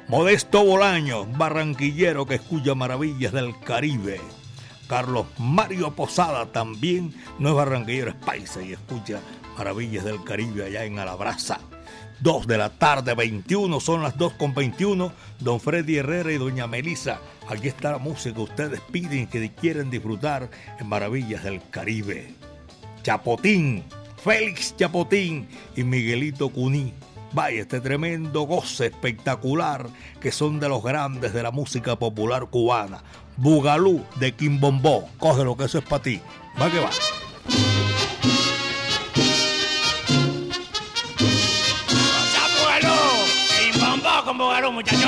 Modesto 0.08 0.65
Bolaño, 0.65 1.25
barranquillero 1.25 2.25
que 2.25 2.36
escucha 2.36 2.75
maravillas 2.75 3.32
del 3.32 3.58
Caribe. 3.60 4.19
Carlos 4.91 5.25
Mario 5.38 5.95
Posada 5.95 6.47
también 6.47 7.13
no 7.39 7.47
es 7.47 7.56
barranquillero, 7.56 8.13
es 8.34 8.58
y 8.58 8.73
escucha 8.73 9.21
maravillas 9.58 10.04
del 10.04 10.21
Caribe 10.21 10.65
allá 10.65 10.84
en 10.84 10.99
Alabraza. 10.99 11.62
2 12.19 12.45
de 12.45 12.58
la 12.58 12.71
tarde, 12.71 13.15
21, 13.15 13.80
son 13.80 14.04
las 14.04 14.17
2 14.17 14.34
con 14.34 14.54
21. 14.54 15.13
Don 15.39 15.62
Freddy 15.62 15.95
Herrera 15.95 16.34
y 16.34 16.38
Doña 16.38 16.67
Melisa, 16.67 17.21
aquí 17.47 17.69
está 17.69 17.91
la 17.91 17.99
música 17.99 18.36
que 18.36 18.41
ustedes 18.41 18.82
piden 18.91 19.27
que 19.27 19.54
quieren 19.54 19.89
disfrutar 19.89 20.49
en 20.77 20.89
Maravillas 20.89 21.45
del 21.45 21.62
Caribe. 21.69 22.36
Chapotín, 23.01 23.86
Félix 24.21 24.75
Chapotín 24.75 25.47
y 25.73 25.86
Miguelito 25.86 26.49
Cuní. 26.49 26.93
Vaya, 27.32 27.62
este 27.62 27.80
tremendo 27.80 28.41
goce 28.41 28.88
espectacular 28.88 29.88
que 30.19 30.34
son 30.34 30.60
de 30.60 30.67
los 30.67 30.84
grandes 30.84 31.32
de 31.32 31.43
la 31.43 31.51
música 31.51 31.95
popular 31.95 32.47
cubana. 32.47 33.01
Bugalú 33.41 34.06
de 34.17 34.36
Quimbombó. 34.36 35.10
Coge 35.17 35.43
lo 35.43 35.58
que 35.58 35.63
eso 35.63 35.80
es 35.80 35.84
para 35.84 36.04
ti. 36.04 36.21
Va 36.62 36.69
que 36.69 36.80
va. 36.80 36.91
¡Bugalú! 42.60 42.93
¡Y 43.65 43.80
bombó 43.80 44.25
con 44.25 44.38
Bugalú, 44.38 44.71
muchachones! 44.71 45.00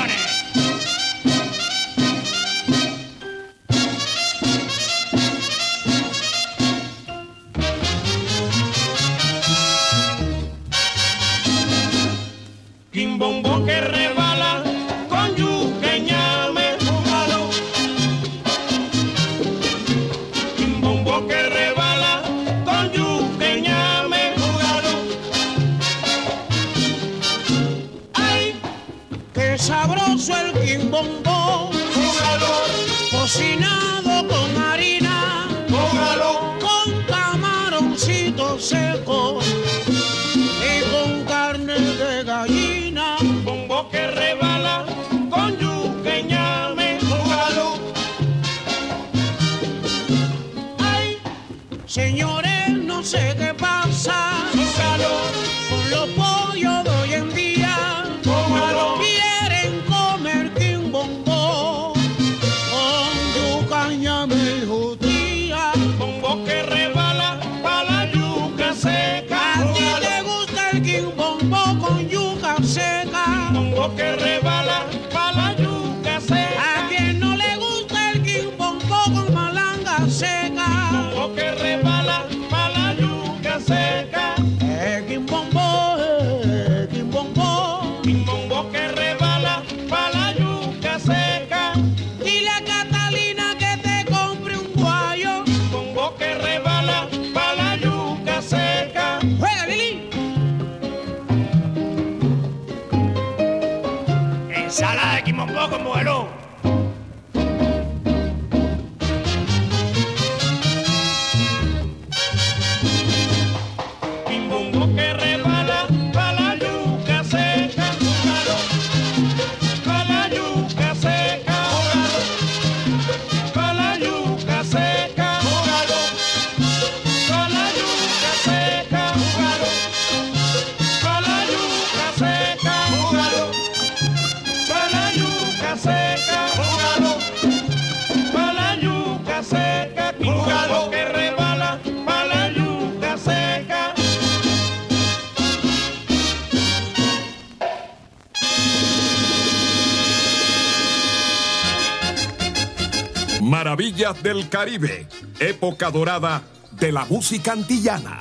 Maravillas 153.94 154.22
del 154.24 154.48
Caribe, 154.48 155.06
época 155.38 155.88
dorada 155.88 156.42
de 156.72 156.90
la 156.90 157.04
música 157.04 157.52
antillana. 157.52 158.18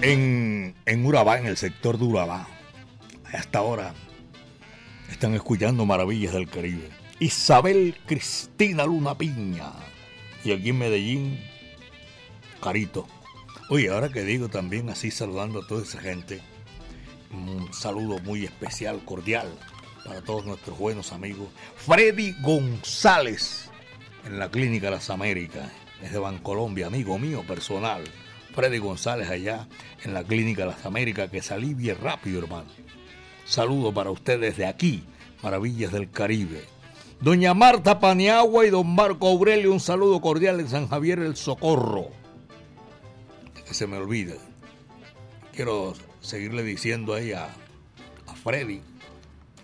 En, 0.00 0.74
en 0.86 1.04
Urabá, 1.04 1.38
en 1.38 1.44
el 1.44 1.58
sector 1.58 1.98
de 1.98 2.04
Urabá, 2.06 2.48
hasta 3.30 3.58
ahora 3.58 3.92
están 5.10 5.34
escuchando 5.34 5.84
Maravillas 5.84 6.32
del 6.32 6.48
Caribe. 6.48 6.88
Isabel 7.18 7.94
Cristina 8.06 8.86
Luna 8.86 9.18
Piña. 9.18 9.70
Y 10.42 10.52
aquí 10.52 10.70
en 10.70 10.78
Medellín, 10.78 11.40
Carito. 12.62 13.06
Oye, 13.68 13.90
ahora 13.90 14.08
que 14.08 14.22
digo 14.22 14.48
también 14.48 14.88
así 14.88 15.10
saludando 15.10 15.60
a 15.60 15.66
toda 15.66 15.82
esa 15.82 16.00
gente, 16.00 16.40
un 17.32 17.70
saludo 17.74 18.18
muy 18.20 18.46
especial, 18.46 19.04
cordial 19.04 19.46
para 20.06 20.22
todos 20.22 20.44
nuestros 20.46 20.78
buenos 20.78 21.12
amigos. 21.12 21.48
Freddy 21.76 22.34
González 22.40 23.70
en 24.24 24.38
la 24.38 24.50
Clínica 24.50 24.90
Las 24.90 25.10
Américas, 25.10 25.70
desde 26.00 26.18
Bancolombia, 26.18 26.86
amigo 26.86 27.18
mío 27.18 27.42
personal. 27.46 28.04
Freddy 28.54 28.78
González 28.78 29.28
allá 29.28 29.68
en 30.04 30.14
la 30.14 30.24
Clínica 30.24 30.64
Las 30.64 30.86
Américas, 30.86 31.30
que 31.30 31.42
se 31.42 31.54
alivie 31.54 31.94
rápido, 31.94 32.38
hermano. 32.38 32.68
Saludo 33.44 33.92
para 33.92 34.10
ustedes 34.10 34.56
de 34.56 34.66
aquí, 34.66 35.04
Maravillas 35.42 35.92
del 35.92 36.10
Caribe. 36.10 36.64
Doña 37.20 37.54
Marta 37.54 37.98
Paniagua 37.98 38.66
y 38.66 38.70
don 38.70 38.94
Marco 38.94 39.28
Aurelio, 39.28 39.72
un 39.72 39.80
saludo 39.80 40.20
cordial 40.20 40.60
en 40.60 40.68
San 40.68 40.88
Javier 40.88 41.18
el 41.18 41.36
Socorro. 41.36 42.10
Que 43.66 43.74
se 43.74 43.86
me 43.86 43.96
olvide. 43.96 44.38
Quiero 45.52 45.94
seguirle 46.20 46.62
diciendo 46.62 47.14
ahí 47.14 47.32
a, 47.32 47.48
a 48.26 48.34
Freddy, 48.34 48.82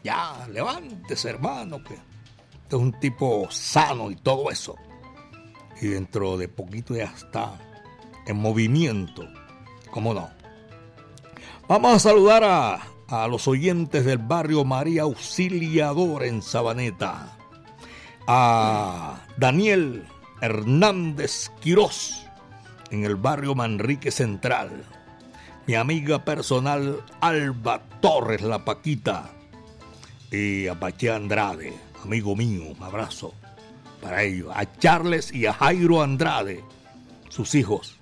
ya, 0.02 0.46
levántese 0.50 1.30
hermano, 1.30 1.82
que 1.82 1.94
este 1.94 2.76
es 2.76 2.82
un 2.82 2.92
tipo 2.98 3.46
sano 3.50 4.10
y 4.10 4.16
todo 4.16 4.50
eso. 4.50 4.76
Y 5.80 5.88
dentro 5.88 6.36
de 6.36 6.48
poquito 6.48 6.94
ya 6.94 7.04
está 7.04 7.58
en 8.26 8.36
movimiento. 8.36 9.28
¿Cómo 9.90 10.14
no? 10.14 10.30
Vamos 11.68 11.94
a 11.94 11.98
saludar 11.98 12.44
a, 12.44 12.80
a 13.08 13.28
los 13.28 13.46
oyentes 13.46 14.04
del 14.04 14.18
barrio 14.18 14.64
María 14.64 15.02
Auxiliador 15.02 16.24
en 16.24 16.42
Sabaneta. 16.42 17.36
A 18.26 19.20
Daniel 19.36 20.06
Hernández 20.40 21.50
Quirós 21.60 22.26
en 22.90 23.04
el 23.04 23.16
barrio 23.16 23.54
Manrique 23.54 24.10
Central. 24.10 24.84
Mi 25.66 25.74
amiga 25.74 26.24
personal 26.24 27.04
Alba 27.20 27.82
Torres 28.00 28.42
La 28.42 28.64
Paquita 28.64 29.30
y 30.32 30.66
a 30.66 30.74
Pache 30.74 31.10
Andrade, 31.10 31.74
amigo 32.02 32.34
mío, 32.34 32.64
un 32.76 32.82
abrazo 32.82 33.34
para 34.00 34.22
ellos, 34.22 34.50
a 34.54 34.64
Charles 34.78 35.32
y 35.32 35.46
a 35.46 35.52
Jairo 35.52 36.02
Andrade, 36.02 36.64
sus 37.28 37.54
hijos. 37.54 37.98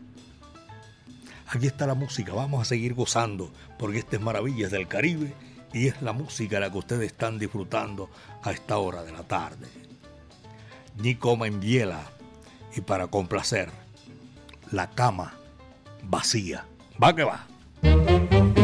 Aquí 1.48 1.66
está 1.66 1.86
la 1.86 1.94
música, 1.94 2.32
vamos 2.32 2.62
a 2.62 2.64
seguir 2.64 2.94
gozando, 2.94 3.50
porque 3.78 3.98
esta 3.98 4.16
es 4.16 4.22
Maravillas 4.22 4.70
del 4.70 4.86
Caribe 4.86 5.34
y 5.72 5.88
es 5.88 6.00
la 6.00 6.12
música 6.12 6.60
la 6.60 6.70
que 6.70 6.78
ustedes 6.78 7.06
están 7.06 7.38
disfrutando 7.38 8.08
a 8.42 8.52
esta 8.52 8.78
hora 8.78 9.02
de 9.02 9.12
la 9.12 9.24
tarde. 9.24 9.66
Nico 10.96 11.36
Biela 11.36 12.02
y 12.76 12.80
para 12.80 13.08
complacer, 13.08 13.70
la 14.70 14.90
cama 14.90 15.34
vacía. 16.04 16.64
Va 17.02 17.14
que 17.14 17.24
va. 17.24 18.60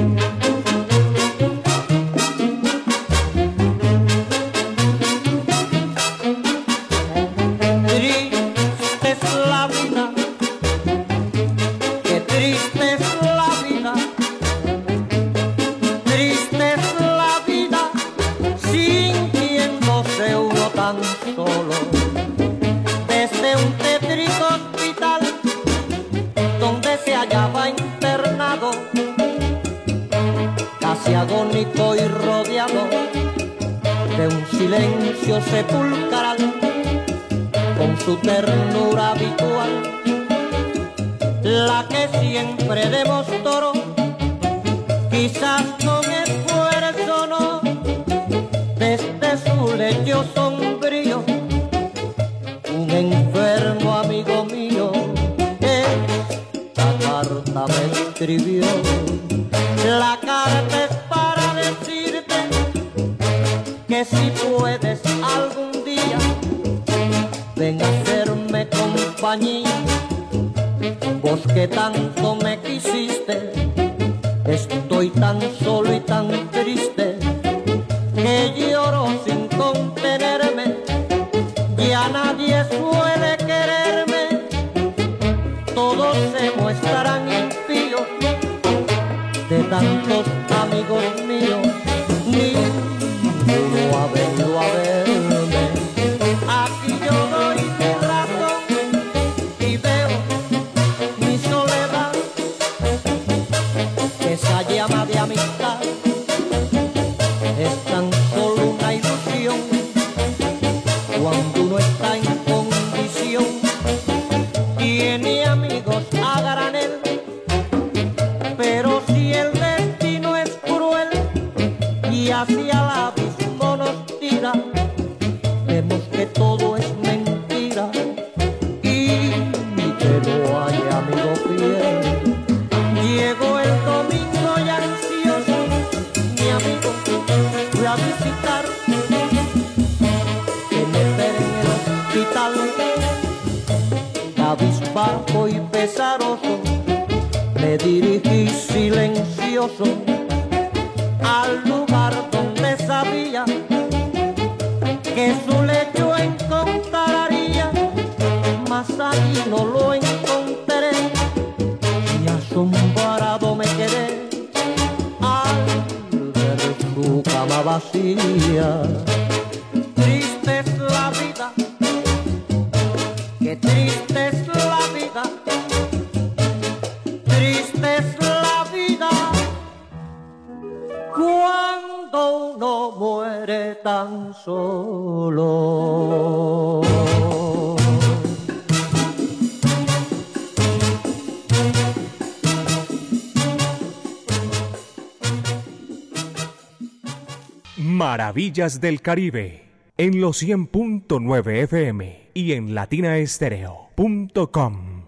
Del 198.56 199.02
Caribe 199.02 199.64
en 199.98 200.22
los 200.22 200.42
100.9 200.42 201.62
FM 201.64 202.30
y 202.32 202.52
en 202.52 202.74
latinaestereo.com. 202.74 205.06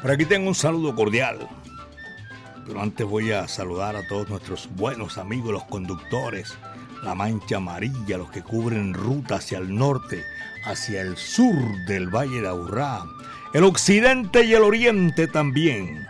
Por 0.00 0.10
aquí 0.10 0.24
tengo 0.24 0.48
un 0.48 0.54
saludo 0.54 0.94
cordial. 0.94 1.46
Pero 2.66 2.80
antes 2.80 3.06
voy 3.06 3.32
a 3.32 3.46
saludar 3.46 3.94
a 3.96 4.08
todos 4.08 4.30
nuestros 4.30 4.70
buenos 4.74 5.18
amigos, 5.18 5.52
los 5.52 5.64
conductores, 5.64 6.56
la 7.02 7.14
mancha 7.14 7.58
amarilla, 7.58 8.16
los 8.16 8.30
que 8.30 8.40
cubren 8.40 8.94
ruta 8.94 9.36
hacia 9.36 9.58
el 9.58 9.74
norte, 9.74 10.24
hacia 10.64 11.02
el 11.02 11.18
sur 11.18 11.54
del 11.86 12.08
Valle 12.08 12.40
de 12.40 12.48
Aburrá, 12.48 13.02
el 13.52 13.64
occidente 13.64 14.46
y 14.46 14.54
el 14.54 14.62
oriente 14.62 15.26
también. 15.26 16.06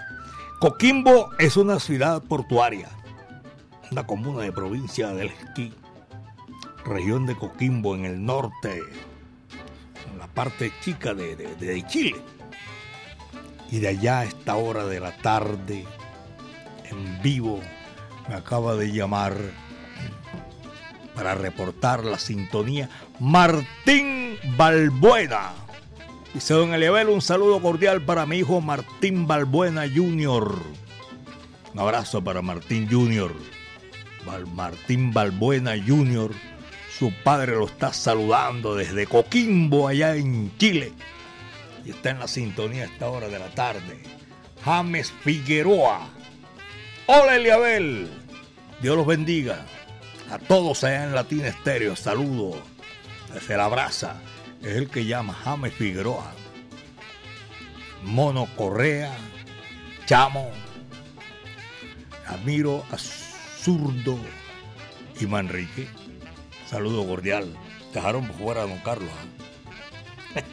Coquimbo 0.60 1.30
es 1.40 1.56
una 1.56 1.80
ciudad 1.80 2.22
portuaria, 2.22 2.88
una 3.94 4.06
comuna 4.08 4.42
de 4.42 4.50
provincia 4.50 5.12
del 5.14 5.28
Esquí, 5.28 5.72
región 6.84 7.26
de 7.26 7.36
Coquimbo 7.36 7.94
en 7.94 8.04
el 8.04 8.24
norte, 8.26 8.82
en 10.10 10.18
la 10.18 10.26
parte 10.26 10.72
chica 10.82 11.14
de, 11.14 11.36
de- 11.36 11.86
Chile. 11.86 12.16
Y 13.70 13.78
de 13.78 13.86
allá 13.88 14.18
a 14.20 14.24
esta 14.24 14.56
hora 14.56 14.84
de 14.86 14.98
la 14.98 15.16
tarde, 15.18 15.84
en 16.90 17.22
vivo, 17.22 17.60
me 18.28 18.34
acaba 18.34 18.74
de 18.74 18.90
llamar 18.90 19.36
para 21.14 21.36
reportar 21.36 22.04
la 22.04 22.18
sintonía 22.18 22.90
Martín 23.20 24.36
Balbuena. 24.56 25.52
Dice 26.34 26.52
don 26.54 26.74
Eliabel, 26.74 27.10
un 27.10 27.22
saludo 27.22 27.62
cordial 27.62 28.02
para 28.02 28.26
mi 28.26 28.38
hijo 28.38 28.60
Martín 28.60 29.28
Balbuena 29.28 29.82
Jr. 29.82 30.52
Un 31.72 31.78
abrazo 31.78 32.24
para 32.24 32.42
Martín 32.42 32.88
Jr. 32.90 33.32
Martín 34.52 35.12
Balbuena 35.12 35.74
Jr. 35.76 36.32
Su 36.98 37.12
padre 37.24 37.52
lo 37.56 37.66
está 37.66 37.92
saludando 37.92 38.74
desde 38.74 39.06
Coquimbo, 39.06 39.88
allá 39.88 40.14
en 40.16 40.56
Chile. 40.58 40.92
Y 41.84 41.90
está 41.90 42.10
en 42.10 42.20
la 42.20 42.28
sintonía 42.28 42.84
a 42.84 42.86
esta 42.86 43.08
hora 43.08 43.28
de 43.28 43.38
la 43.38 43.50
tarde. 43.50 44.02
James 44.64 45.12
Figueroa. 45.22 46.08
Hola 47.06 47.36
Eliabel. 47.36 48.08
Dios 48.80 48.96
los 48.96 49.06
bendiga. 49.06 49.66
A 50.30 50.38
todos 50.38 50.84
allá 50.84 51.04
en 51.04 51.14
Latina 51.14 51.48
Estéreo, 51.48 51.96
saludo. 51.96 52.62
Se 53.46 53.56
la 53.56 53.66
abraza. 53.66 54.16
Es 54.62 54.76
el 54.76 54.88
que 54.88 55.04
llama 55.04 55.34
James 55.34 55.74
Figueroa. 55.74 56.32
Mono 58.04 58.48
Correa. 58.56 59.14
Chamo. 60.06 60.50
Admiro 62.26 62.84
a 62.90 62.96
Zurdo 63.64 64.18
y 65.18 65.24
Manrique. 65.24 65.88
Saludo 66.66 67.06
cordial. 67.06 67.56
Dejaron 67.94 68.30
fuera 68.34 68.60
a 68.60 68.66
don 68.66 68.76
Carlos. 68.80 69.08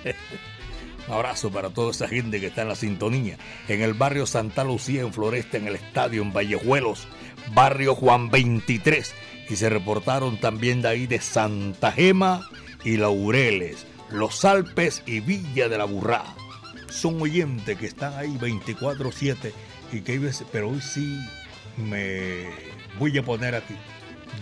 ¿eh? 0.06 0.16
Un 1.10 1.16
abrazo 1.16 1.52
para 1.52 1.72
toda 1.72 1.92
esa 1.92 2.08
gente 2.08 2.40
que 2.40 2.48
está 2.48 2.62
en 2.62 2.70
la 2.70 2.76
sintonía. 2.76 3.38
En 3.68 3.82
el 3.82 3.96
barrio 3.96 4.26
Santa 4.26 4.64
Lucía, 4.64 5.02
en 5.02 5.12
Floresta, 5.12 5.58
en 5.58 5.68
el 5.68 5.76
estadio, 5.76 6.22
en 6.22 6.32
Vallejuelos, 6.32 7.06
barrio 7.54 7.96
Juan 7.96 8.30
23. 8.30 9.14
Y 9.50 9.58
se 9.58 9.70
reportaron 9.70 10.40
también 10.40 10.82
de 10.82 10.88
ahí 10.88 11.06
de 11.06 11.20
Santa 11.20 11.92
Gema 11.92 12.48
y 12.86 12.96
Laureles, 12.96 13.86
Los 14.10 14.46
Alpes 14.46 15.04
y 15.06 15.20
Villa 15.20 15.68
de 15.68 15.78
la 15.78 15.84
Burrá. 15.84 16.24
Son 16.90 17.22
oyentes 17.22 17.78
que 17.78 17.88
están 17.88 18.14
ahí 18.14 18.38
24-7 18.38 19.52
y 19.92 20.00
que 20.00 20.14
hay 20.14 20.30
pero 20.54 20.70
hoy 20.70 20.80
sí 20.80 21.20
me 21.76 22.72
voy 23.00 23.18
a 23.18 23.24
poner 23.24 23.56
aquí. 23.56 23.76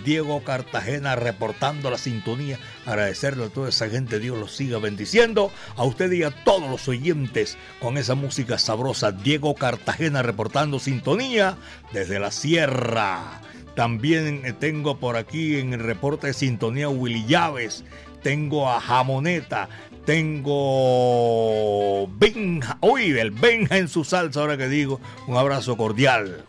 Diego 0.03 0.43
Cartagena 0.43 1.15
reportando 1.15 1.91
la 1.91 1.97
sintonía. 1.97 2.57
Agradecerle 2.85 3.45
a 3.45 3.49
toda 3.49 3.69
esa 3.69 3.89
gente. 3.89 4.19
Dios 4.19 4.37
los 4.37 4.55
siga 4.55 4.79
bendiciendo. 4.79 5.51
A 5.75 5.83
usted 5.83 6.11
y 6.11 6.23
a 6.23 6.31
todos 6.31 6.69
los 6.69 6.87
oyentes 6.87 7.57
con 7.79 7.97
esa 7.97 8.15
música 8.15 8.57
sabrosa. 8.57 9.11
Diego 9.11 9.55
Cartagena 9.55 10.21
reportando 10.21 10.79
sintonía 10.79 11.57
desde 11.91 12.19
la 12.19 12.31
sierra. 12.31 13.41
También 13.75 14.41
eh, 14.45 14.53
tengo 14.53 14.99
por 14.99 15.15
aquí 15.15 15.57
en 15.57 15.73
el 15.73 15.81
reporte 15.81 16.27
de 16.27 16.33
sintonía 16.33 16.89
Willy 16.89 17.25
Llaves. 17.25 17.83
Tengo 18.23 18.69
a 18.69 18.79
Jamoneta. 18.79 19.69
Tengo 20.05 22.07
Benja. 22.07 22.77
Uy, 22.81 23.17
el 23.17 23.31
Benja 23.31 23.77
en 23.77 23.87
su 23.87 24.03
salsa. 24.03 24.41
Ahora 24.41 24.57
que 24.57 24.67
digo, 24.67 24.99
un 25.27 25.37
abrazo 25.37 25.77
cordial. 25.77 26.45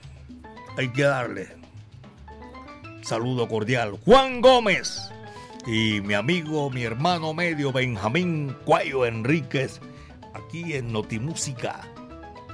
Hay 0.77 0.89
que 0.89 1.03
darle 1.03 1.60
saludo 3.03 3.49
cordial. 3.49 3.99
Juan 4.05 4.41
Gómez 4.41 5.11
y 5.67 6.01
mi 6.01 6.15
amigo, 6.15 6.71
mi 6.71 6.83
hermano 6.83 7.35
medio 7.35 7.73
Benjamín 7.73 8.57
Cuayo 8.65 9.07
Enríquez, 9.07 9.81
aquí 10.35 10.75
en 10.75 10.93
Notimúsica. 10.93 11.83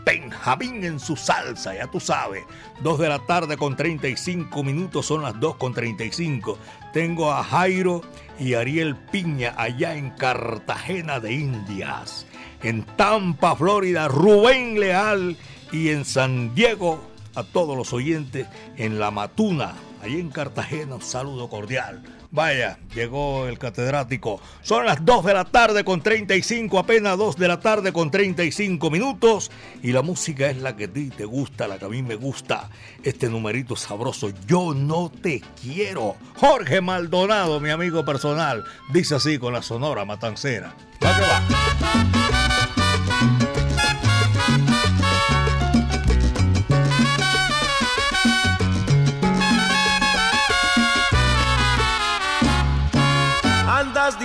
Benjamín 0.05 0.85
en 0.85 1.01
su 1.01 1.17
salsa, 1.17 1.75
ya 1.75 1.89
tú 1.89 1.99
sabes. 1.99 2.45
Dos 2.81 2.99
de 3.01 3.09
la 3.09 3.19
tarde 3.27 3.57
con 3.57 3.75
35 3.75 4.63
minutos, 4.63 5.07
son 5.07 5.23
las 5.23 5.39
2 5.41 5.57
con 5.57 5.75
35. 5.75 6.59
Tengo 6.93 7.33
a 7.33 7.43
Jairo 7.43 8.03
y 8.39 8.55
Ariel 8.55 8.95
Piña 8.97 9.55
allá 9.57 9.97
en 9.97 10.11
Cartagena 10.11 11.19
de 11.19 11.33
Indias. 11.33 12.25
En 12.63 12.85
Tampa, 12.85 13.57
Florida, 13.57 14.07
Rubén 14.07 14.79
Leal 14.79 15.37
y 15.73 15.89
en 15.89 16.05
San 16.05 16.55
Diego 16.55 17.01
a 17.35 17.43
todos 17.43 17.77
los 17.77 17.93
oyentes 17.93 18.47
en 18.77 18.99
La 18.99 19.11
Matuna, 19.11 19.75
allí 20.03 20.21
en 20.21 20.31
Cartagena, 20.31 20.97
un 20.97 21.03
saludo 21.03 21.49
cordial. 21.49 22.03
Vaya, 22.31 22.79
llegó 22.95 23.47
el 23.47 23.59
catedrático. 23.59 24.41
Son 24.63 24.85
las 24.85 25.05
2 25.05 25.25
de 25.25 25.35
la 25.35 25.45
tarde 25.45 25.85
con 25.85 26.03
35, 26.03 26.79
apenas 26.79 27.17
2 27.17 27.37
de 27.37 27.49
la 27.49 27.61
tarde 27.61 27.93
con 27.93 28.11
35 28.11 28.91
minutos. 28.91 29.51
Y 29.83 29.93
la 29.93 30.03
música 30.03 30.51
es 30.51 30.59
la 30.59 30.77
que 30.77 30.85
a 30.85 30.93
ti 30.93 31.11
te 31.11 31.25
gusta, 31.25 31.67
la 31.69 31.79
que 31.79 31.87
a 31.87 31.89
mí 31.89 32.03
me 32.03 32.17
gusta. 32.17 32.69
Este 33.03 33.29
numerito 33.29 33.77
sabroso, 33.77 34.31
Yo 34.47 34.75
no 34.75 35.11
te 35.11 35.41
quiero. 35.63 36.17
Jorge 36.37 36.81
Maldonado, 36.81 37.61
mi 37.61 37.71
amigo 37.71 38.05
personal, 38.05 38.65
dice 38.93 39.15
así 39.15 39.39
con 39.39 39.53
la 39.53 39.63
sonora 39.63 40.05
matancera. 40.05 40.75
Va 41.03 41.17
que 41.17 41.23
va. 41.23 41.43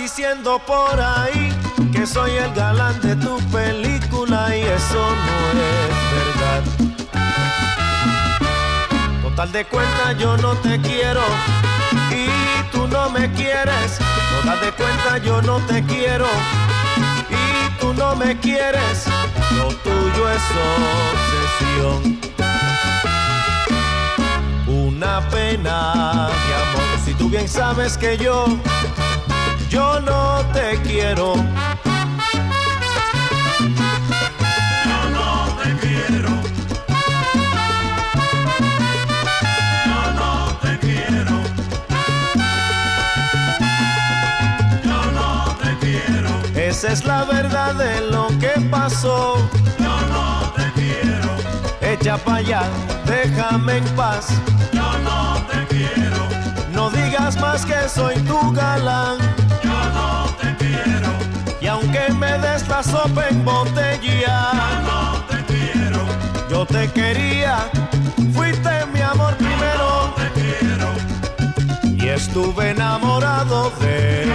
Diciendo 0.02 0.60
por 0.66 1.00
ahí 1.00 1.54
que 1.92 2.04
soy 2.06 2.32
el 2.32 2.52
galán 2.54 3.00
de 3.02 3.14
tu 3.14 3.38
película 3.50 4.48
y 4.56 4.60
eso 4.60 5.02
no 5.26 5.36
es 5.70 5.94
verdad. 6.18 6.62
Total 9.22 9.52
de 9.52 9.64
cuenta 9.64 10.12
yo 10.18 10.36
no 10.38 10.56
te 10.56 10.80
quiero 10.80 11.20
y 12.10 12.26
tú 12.72 12.88
no 12.88 13.10
me 13.10 13.30
quieres. 13.32 14.00
Total 14.40 14.60
de 14.60 14.72
cuenta 14.72 15.18
yo 15.18 15.40
no 15.40 15.58
te 15.66 15.84
quiero 15.84 16.26
y 17.30 17.80
tú 17.80 17.94
no 17.94 18.16
me 18.16 18.36
quieres. 18.40 19.06
Lo 19.56 19.68
tuyo 19.68 20.28
es 20.36 20.42
obsesión. 21.14 22.20
Una 24.66 25.20
pena, 25.28 26.28
mi 26.44 26.52
amor, 26.62 26.88
si 27.04 27.14
tú 27.14 27.28
bien 27.28 27.48
sabes 27.48 27.96
que 27.96 28.18
yo 28.18 28.46
yo 29.72 30.00
no 30.02 30.44
te 30.52 30.78
quiero. 30.82 31.34
Yo 34.90 35.00
no 35.16 35.56
te 35.62 35.70
quiero. 35.80 36.28
Yo 39.86 40.00
no 40.20 40.30
te 40.60 40.78
quiero. 40.78 41.36
Yo 44.84 45.00
no 45.18 45.56
te 45.62 45.70
quiero. 45.80 46.30
Esa 46.54 46.88
es 46.92 47.06
la 47.06 47.24
verdad 47.24 47.74
de 47.74 48.02
lo 48.10 48.28
que 48.38 48.52
pasó. 48.70 49.38
Yo 49.78 49.96
no 50.12 50.52
te 50.54 50.70
quiero. 50.74 51.30
Echa 51.80 52.18
pa' 52.18 52.36
allá, 52.36 52.62
déjame 53.06 53.78
en 53.78 53.84
paz. 53.96 54.26
Yo 54.70 54.98
no 54.98 55.42
te 55.50 55.66
quiero. 55.74 56.28
No 56.74 56.90
digas 56.90 57.40
más 57.40 57.64
que 57.64 57.88
soy 57.88 58.16
tu 58.28 58.52
galán. 58.52 59.41
Sopa 62.82 63.28
en 63.28 63.44
botella, 63.44 64.50
Yo 64.52 64.82
no 64.82 65.24
te 65.28 65.44
quiero. 65.52 66.00
yo 66.50 66.66
te 66.66 66.88
quería. 66.92 67.70
Fuiste 68.34 68.86
mi 68.92 69.00
amor 69.00 69.34
primero. 69.36 70.14
Te 70.16 70.30
quiero. 70.40 70.88
Y 72.04 72.08
estuve 72.08 72.70
enamorado 72.70 73.70
de 73.80 74.22
él. 74.24 74.32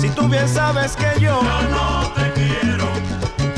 Si 0.00 0.08
tú 0.10 0.28
bien 0.28 0.48
sabes 0.48 0.96
que 0.96 1.20
yo 1.20 1.40
Yo 1.42 1.62
no 1.70 2.12
te 2.14 2.32
quiero. 2.32 2.86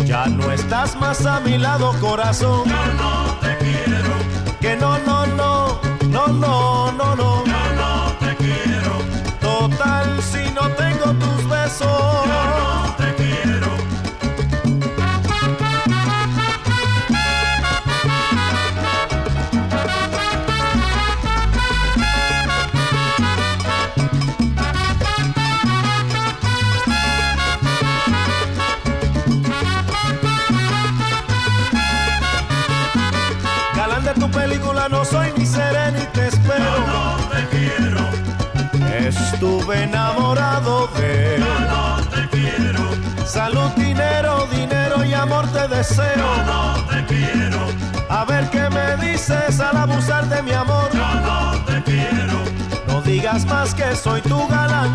ya 0.04 0.26
no 0.26 0.50
estás 0.52 0.96
más 0.96 1.24
a 1.26 1.40
mi 1.40 1.58
lado, 1.58 1.92
corazón. 2.00 2.64
Yo 2.68 2.94
no 2.94 3.38
te 3.40 3.56
quiero. 3.58 4.14
Que 4.60 4.76
no, 4.76 4.98
no, 5.00 5.26
no, 5.26 5.80
no, 6.08 6.26
no, 6.28 6.92
no, 6.92 7.16
no. 7.16 7.44
Yo 7.44 7.62
no 7.76 8.12
te 8.20 8.36
quiero. 8.36 8.92
Total, 9.40 10.20
si 10.22 10.50
no 10.52 10.68
tengo 10.70 11.12
tus 11.14 11.48
besos. 11.48 12.26
No 12.26 12.69
Estuve 39.70 39.84
enamorado 39.84 40.88
de 40.96 41.36
él. 41.36 41.42
Yo 41.44 41.60
no 41.68 41.96
te 42.08 42.28
quiero, 42.30 42.90
Salud, 43.24 43.70
dinero, 43.76 44.48
dinero 44.50 45.04
y 45.04 45.14
amor 45.14 45.46
te 45.52 45.68
deseo. 45.68 46.16
yo 46.16 46.44
no 46.44 46.74
te 46.88 47.04
quiero, 47.06 47.58
A 48.08 48.24
ver 48.24 48.50
qué 48.50 48.68
me 48.68 48.96
dices 48.96 49.60
al 49.60 49.76
abusar 49.76 50.28
de 50.28 50.42
mi 50.42 50.50
amor. 50.52 50.90
yo 50.92 51.14
no 51.20 51.64
te 51.66 51.82
quiero, 51.84 52.42
No 52.88 53.00
digas 53.02 53.44
más 53.46 53.72
que 53.72 53.94
soy 53.94 54.20
tu 54.22 54.44
galán. 54.48 54.90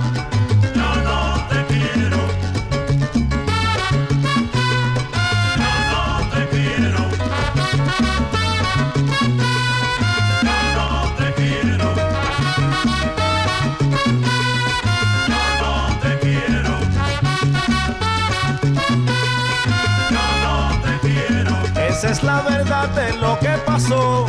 Yo 23.77 24.25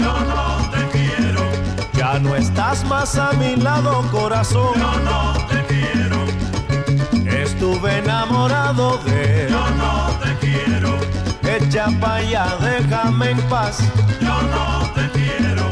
no 0.00 0.70
te 0.70 0.98
quiero. 0.98 1.42
Ya 1.92 2.18
no 2.18 2.34
estás 2.34 2.82
más 2.86 3.18
a 3.18 3.32
mi 3.32 3.54
lado, 3.56 4.02
corazón. 4.10 4.72
Yo 4.76 4.98
no 5.00 5.34
te 5.46 5.62
quiero. 5.66 6.24
Estuve 7.30 7.98
enamorado 7.98 8.96
de 9.04 9.44
él. 9.44 9.50
Yo 9.50 9.70
no 9.76 10.08
te 10.22 10.34
quiero. 10.38 10.98
Echa 11.42 11.88
pa' 12.00 12.14
allá, 12.14 12.56
déjame 12.62 13.32
en 13.32 13.40
paz. 13.50 13.80
Yo 14.22 14.42
no 14.54 14.90
te 14.94 15.06
quiero. 15.10 15.64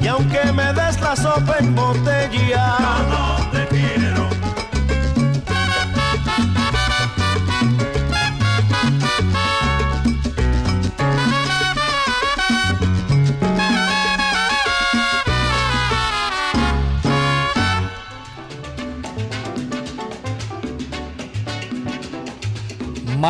Y 0.00 0.08
aunque 0.08 0.52
me 0.52 0.72
des 0.72 1.00
la 1.00 1.14
sopa 1.14 1.58
en 1.60 1.76
botella, 1.76 2.76
Yo 2.80 3.08
no 3.08 3.43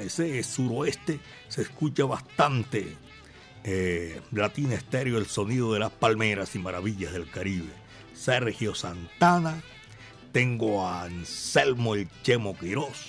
Ese 0.00 0.42
suroeste 0.42 1.20
se 1.48 1.62
escucha 1.62 2.04
bastante. 2.06 2.96
Eh, 3.62 4.20
Latina 4.32 4.74
Estéreo, 4.74 5.18
el 5.18 5.26
sonido 5.26 5.72
de 5.72 5.78
las 5.78 5.92
palmeras 5.92 6.56
y 6.56 6.58
Maravillas 6.58 7.12
del 7.12 7.30
Caribe. 7.30 7.70
Sergio 8.14 8.74
Santana, 8.74 9.62
tengo 10.32 10.86
a 10.86 11.04
Anselmo 11.04 11.94
el 11.94 12.08
Chemo 12.22 12.56
Quirós, 12.56 13.06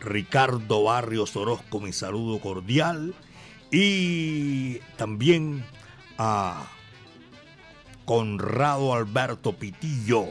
Ricardo 0.00 0.84
Barrios 0.84 1.36
Orozco, 1.36 1.80
mi 1.80 1.92
saludo 1.92 2.40
cordial, 2.40 3.14
y 3.70 4.78
también 4.96 5.64
a 6.18 6.66
Conrado 8.04 8.94
Alberto 8.94 9.54
Pitillo, 9.54 10.26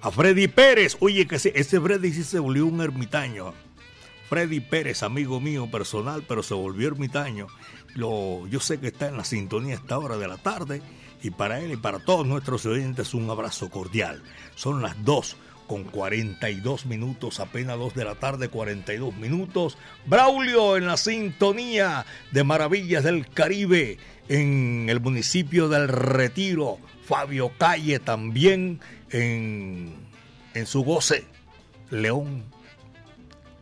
a 0.00 0.10
Freddy 0.10 0.48
Pérez, 0.48 0.96
oye 1.00 1.26
que 1.26 1.36
ese, 1.36 1.52
ese 1.54 1.80
Freddy 1.80 2.12
sí 2.12 2.24
se 2.24 2.38
volvió 2.38 2.66
un 2.66 2.80
ermitaño. 2.80 3.54
Freddy 4.28 4.60
Pérez, 4.60 5.02
amigo 5.02 5.40
mío 5.40 5.70
personal, 5.70 6.24
pero 6.26 6.42
se 6.42 6.54
volvió 6.54 6.88
ermitaño. 6.88 7.48
Lo, 7.94 8.46
yo 8.48 8.60
sé 8.60 8.80
que 8.80 8.88
está 8.88 9.08
en 9.08 9.18
la 9.18 9.24
sintonía 9.24 9.74
a 9.74 9.78
esta 9.78 9.98
hora 9.98 10.16
de 10.16 10.26
la 10.26 10.38
tarde 10.38 10.80
y 11.22 11.30
para 11.30 11.60
él 11.60 11.72
y 11.72 11.76
para 11.76 12.00
todos 12.00 12.26
nuestros 12.26 12.66
oyentes 12.66 13.14
un 13.14 13.30
abrazo 13.30 13.70
cordial. 13.70 14.22
Son 14.56 14.82
las 14.82 15.02
2 15.04 15.36
con 15.66 15.84
42 15.84 16.86
minutos, 16.86 17.40
apenas 17.40 17.78
2 17.78 17.94
de 17.94 18.04
la 18.04 18.16
tarde, 18.16 18.48
42 18.48 19.16
minutos. 19.16 19.78
Braulio 20.06 20.76
en 20.76 20.86
la 20.86 20.96
sintonía 20.96 22.04
de 22.32 22.44
Maravillas 22.44 23.04
del 23.04 23.28
Caribe 23.28 23.98
en 24.28 24.86
el 24.88 25.00
municipio 25.00 25.68
del 25.68 25.88
Retiro. 25.88 26.78
Fabio 27.04 27.52
Calle 27.56 28.00
también 28.00 28.80
en, 29.10 29.94
en 30.54 30.66
su 30.66 30.82
goce. 30.82 31.24
León 31.90 32.44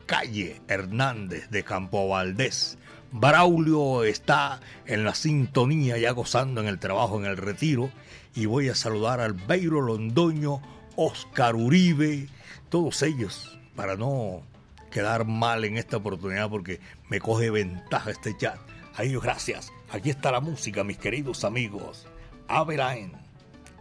Calle 0.07 0.61
Hernández 0.67 1.51
de 1.51 1.63
Campo 1.63 2.09
Valdés. 2.09 2.79
Braulio 3.13 4.05
está 4.05 4.61
en 4.87 5.05
la 5.05 5.15
sintonía, 5.15 5.99
ya 5.99 6.13
gozando 6.13 6.61
en 6.61 6.69
el 6.69 6.79
trabajo 6.79 7.19
en 7.19 7.27
el 7.27 7.37
retiro. 7.37 7.91
Y 8.35 8.47
voy 8.47 8.69
a 8.69 8.77
saludar 8.77 9.21
al 9.21 9.33
Beiro 9.33 9.81
Londoño, 9.81 10.63
Oscar 10.95 11.57
Uribe, 11.57 12.29
todos 12.69 13.03
ellos, 13.03 13.59
para 13.75 13.97
no 13.97 14.43
quedar 14.93 15.25
mal 15.25 15.65
en 15.65 15.77
esta 15.77 15.97
oportunidad, 15.97 16.49
porque 16.49 16.81
me 17.09 17.21
coge 17.21 17.51
ventaja 17.51 18.11
este 18.13 18.37
chat. 18.37 18.59
A 18.95 19.03
ellos 19.03 19.23
gracias. 19.23 19.73
Aquí 19.91 20.11
está 20.11 20.31
la 20.31 20.41
música, 20.41 20.85
mis 20.85 20.99
queridos 20.99 21.45
amigos. 21.45 22.07
Abelain, 22.47 23.13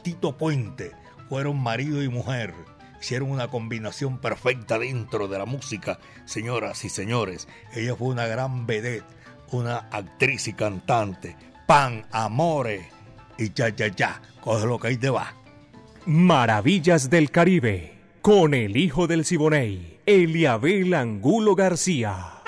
Tito 0.02 0.38
Puente, 0.38 0.92
fueron 1.30 1.62
marido 1.62 2.02
y 2.02 2.10
mujer. 2.10 2.56
Hicieron 3.00 3.30
una 3.30 3.48
combinación 3.48 4.18
perfecta 4.18 4.80
dentro 4.80 5.28
de 5.28 5.38
la 5.38 5.46
música, 5.46 6.00
señoras 6.26 6.84
y 6.84 6.90
señores. 6.90 7.48
Ella 7.74 7.96
fue 7.96 8.08
una 8.08 8.26
gran 8.26 8.66
vedette 8.66 9.19
una 9.52 9.90
actriz 9.92 10.48
y 10.48 10.54
cantante. 10.54 11.36
Pan, 11.66 12.06
amore 12.12 12.90
y 13.38 13.50
cha 13.50 13.76
cha 13.76 13.94
cha. 13.94 14.22
Coge 14.42 14.66
lo 14.66 14.80
que 14.80 14.90
ahí 14.90 14.98
te 14.98 15.10
va. 15.10 15.34
Maravillas 16.06 17.10
del 17.10 17.30
Caribe, 17.32 18.00
con 18.22 18.54
el 18.54 18.78
hijo 18.78 19.08
del 19.08 19.26
Siboney, 19.26 20.00
Eliabel 20.06 20.94
Angulo 20.94 21.56
García. 21.56 22.40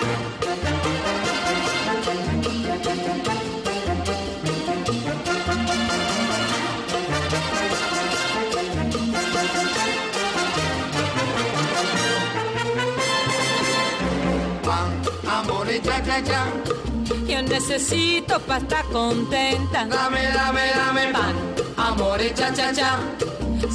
Necesito 17.61 18.39
para 18.39 18.59
estar 18.59 18.85
contenta. 18.85 19.85
Dame, 19.85 20.23
dame, 20.33 20.61
dame 20.75 21.07
pan, 21.13 21.35
amor 21.77 22.19
y 22.19 22.33
cha 22.33 22.51
cha 22.51 22.73
cha. 22.73 22.99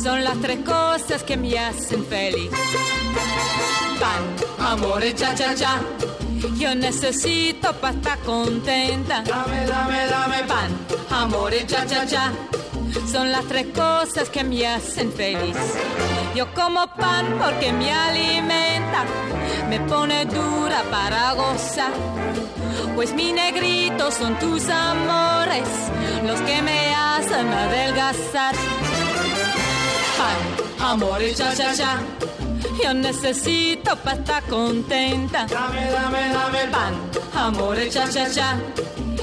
Son 0.03 0.25
las 0.25 0.37
tres 0.41 0.59
cosas 0.65 1.23
que 1.23 1.37
me 1.37 1.57
hacen 1.57 2.05
feliz. 2.05 2.51
Pan, 4.01 4.73
amor 4.73 5.05
y 5.05 5.15
cha 5.15 5.35
cha 5.37 5.55
cha. 5.55 5.81
Yo 6.59 6.75
necesito 6.75 7.73
para 7.75 7.95
estar 7.95 8.19
contenta. 8.21 9.23
Dame, 9.23 9.67
dame, 9.67 10.07
dame 10.07 10.43
pan, 10.49 10.71
amor 11.11 11.55
y 11.55 11.65
cha 11.65 11.87
cha 11.87 12.05
cha. 12.05 12.33
Son 13.11 13.31
las 13.31 13.45
tres 13.45 13.67
cosas 13.69 14.29
que 14.31 14.43
me 14.43 14.67
hacen 14.67 15.13
feliz. 15.13 15.57
Yo 16.35 16.53
como 16.55 16.89
pan 16.89 17.39
porque 17.39 17.73
me 17.73 17.93
alimenta, 17.93 19.05
me 19.69 19.79
pone 19.81 20.25
dura 20.25 20.83
para 20.91 21.35
gozar. 21.35 21.93
Pues 22.97 23.13
mi 23.13 23.31
negrito 23.31 24.11
son 24.11 24.39
tus 24.39 24.71
amores, 24.71 25.69
los 26.25 26.41
que 26.41 26.63
me 26.63 26.95
hacen 26.95 27.47
adelgazar. 27.47 28.55
Pan, 30.17 30.91
amor 30.93 31.23
y 31.23 31.35
cha 31.35 31.55
cha 31.55 31.75
cha. 31.75 31.99
Yo 32.83 32.95
necesito 32.95 33.95
para 33.97 34.17
estar 34.17 34.43
contenta. 34.45 35.47
Dame, 35.47 35.91
dame, 35.91 36.29
dame 36.33 36.67
pan, 36.73 36.95
amor 37.35 37.79
y 37.79 37.91
cha 37.91 38.09
cha 38.09 38.31
cha. 38.31 38.57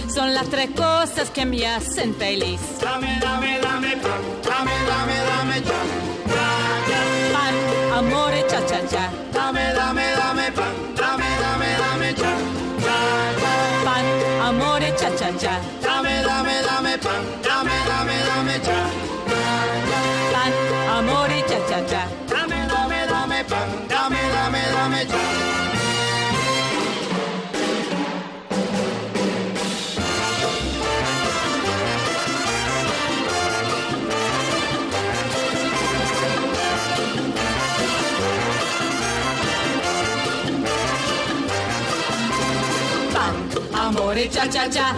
Son 0.07 0.35
las 0.35 0.47
tres 0.49 0.69
cosas 0.75 1.31
que 1.31 1.43
me 1.43 1.65
hacen 1.65 2.13
feliz. 2.13 2.61
Dame, 2.79 3.17
dame, 3.19 3.59
dame 3.59 3.97
pan, 3.97 4.21
dame, 4.43 4.71
dame, 4.87 5.15
dame 5.29 5.63
cha. 5.63 5.79
Pan, 7.33 7.55
amor 7.97 8.33
y 8.39 8.47
cha 8.51 8.63
cha 8.67 8.87
cha. 8.87 9.09
Dame, 9.33 9.73
dame, 9.73 10.03
dame 10.11 10.22
amor 44.23 44.25
y 44.25 44.29
cha 44.29 44.49
cha 44.49 44.69
cha. 44.69 44.95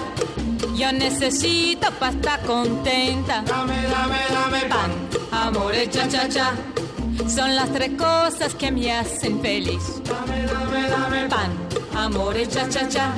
Yo 0.75 0.91
necesito 0.91 1.89
para 1.99 2.11
estar 2.11 2.41
contenta. 2.41 3.41
Dame, 3.41 3.81
dame, 3.87 4.19
dame 4.29 4.61
pan, 4.69 4.91
amor 5.31 5.73
y 5.73 5.87
cha 5.87 6.07
cha 6.07 6.29
cha. 6.29 6.53
Son 7.27 7.55
las 7.55 7.71
tres 7.71 7.91
cosas 7.97 8.53
que 8.55 8.71
me 8.71 8.91
hacen 8.91 9.41
feliz. 9.41 10.01
Dame, 10.03 10.45
dame, 10.45 10.89
dame 10.89 11.27
pan, 11.27 11.51
amor 11.95 12.37
y 12.37 12.45
cha 12.47 12.69
cha 12.69 12.87
cha. 12.87 13.13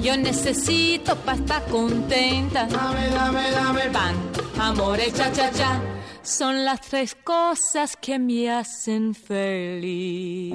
Yo 0.00 0.16
necesito 0.16 1.14
para 1.16 1.38
estar 1.38 1.64
contenta. 1.66 2.66
Dame, 2.66 3.08
dame, 3.10 3.50
dame 3.50 3.90
pan, 3.90 4.14
amor 4.58 4.98
y 4.98 5.12
cha 5.12 5.30
cha 5.30 5.50
cha. 5.52 5.80
Son 6.22 6.64
las 6.64 6.80
tres 6.80 7.16
cosas 7.24 7.96
que 7.96 8.18
me 8.18 8.50
hacen 8.50 9.14
feliz. 9.14 10.54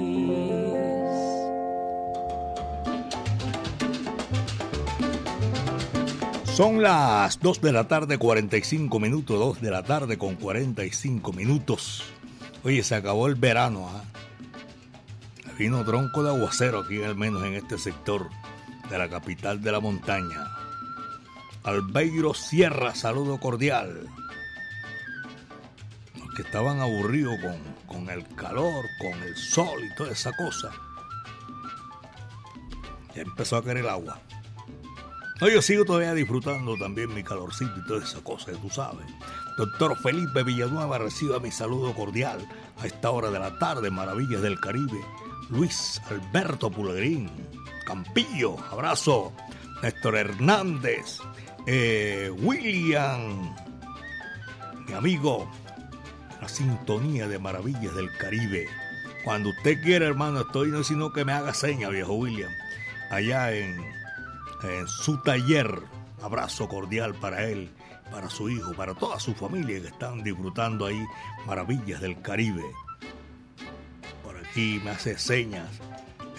Son 6.56 6.80
las 6.80 7.38
2 7.40 7.60
de 7.60 7.70
la 7.70 7.86
tarde, 7.86 8.16
45 8.16 8.98
minutos, 8.98 9.38
2 9.38 9.60
de 9.60 9.70
la 9.70 9.82
tarde 9.82 10.16
con 10.16 10.36
45 10.36 11.34
minutos. 11.34 12.02
Oye, 12.64 12.82
se 12.82 12.94
acabó 12.94 13.26
el 13.26 13.34
verano, 13.34 13.90
¿ah? 13.90 14.02
Vino 15.58 15.84
tronco 15.84 16.22
de 16.22 16.30
aguacero 16.30 16.78
aquí, 16.78 17.02
al 17.02 17.14
menos 17.14 17.44
en 17.44 17.52
este 17.52 17.76
sector 17.76 18.30
de 18.88 18.96
la 18.96 19.10
capital 19.10 19.60
de 19.60 19.70
la 19.70 19.80
montaña. 19.80 20.46
Albeiro 21.62 22.32
Sierra, 22.32 22.94
saludo 22.94 23.38
cordial. 23.38 24.08
Los 26.18 26.34
que 26.36 26.40
estaban 26.40 26.80
aburridos 26.80 27.34
con, 27.38 27.58
con 27.86 28.08
el 28.08 28.26
calor, 28.28 28.86
con 28.98 29.12
el 29.24 29.36
sol 29.36 29.78
y 29.84 29.94
toda 29.94 30.10
esa 30.10 30.32
cosa. 30.34 30.70
Ya 33.14 33.20
empezó 33.20 33.58
a 33.58 33.62
caer 33.62 33.76
el 33.76 33.90
agua. 33.90 34.22
No, 35.40 35.48
yo 35.48 35.60
sigo 35.60 35.84
todavía 35.84 36.14
disfrutando 36.14 36.76
también 36.78 37.12
mi 37.12 37.22
calorcito 37.22 37.72
y 37.76 37.86
toda 37.86 38.02
esa 38.02 38.20
cosa, 38.22 38.52
tú 38.52 38.70
sabes. 38.70 39.06
Doctor 39.58 39.96
Felipe 39.98 40.42
Villanueva 40.42 40.96
reciba 40.98 41.40
mi 41.40 41.50
saludo 41.50 41.92
cordial 41.92 42.38
a 42.78 42.86
esta 42.86 43.10
hora 43.10 43.30
de 43.30 43.38
la 43.38 43.58
tarde, 43.58 43.90
Maravillas 43.90 44.40
del 44.40 44.58
Caribe. 44.60 44.98
Luis 45.50 46.00
Alberto 46.08 46.70
Pulegrín, 46.70 47.30
Campillo, 47.86 48.56
abrazo. 48.70 49.32
Néstor 49.82 50.16
Hernández, 50.16 51.18
eh, 51.66 52.32
William, 52.38 53.54
mi 54.86 54.92
amigo, 54.94 55.50
la 56.40 56.48
sintonía 56.48 57.28
de 57.28 57.38
Maravillas 57.38 57.94
del 57.94 58.10
Caribe. 58.16 58.66
Cuando 59.22 59.50
usted 59.50 59.82
quiera, 59.82 60.06
hermano, 60.06 60.40
estoy 60.40 60.70
no 60.70 60.82
sino 60.82 61.12
que 61.12 61.24
me 61.24 61.32
haga 61.32 61.52
seña, 61.52 61.90
viejo 61.90 62.14
William, 62.14 62.50
allá 63.10 63.52
en 63.52 63.95
en 64.62 64.88
su 64.88 65.18
taller. 65.22 65.82
Abrazo 66.22 66.68
cordial 66.68 67.14
para 67.14 67.44
él, 67.44 67.70
para 68.10 68.30
su 68.30 68.48
hijo, 68.48 68.72
para 68.74 68.94
toda 68.94 69.20
su 69.20 69.34
familia 69.34 69.80
que 69.80 69.88
están 69.88 70.22
disfrutando 70.22 70.86
ahí 70.86 71.04
maravillas 71.46 72.00
del 72.00 72.20
Caribe. 72.22 72.64
Por 74.22 74.36
aquí 74.38 74.80
me 74.82 74.90
hace 74.90 75.18
señas 75.18 75.68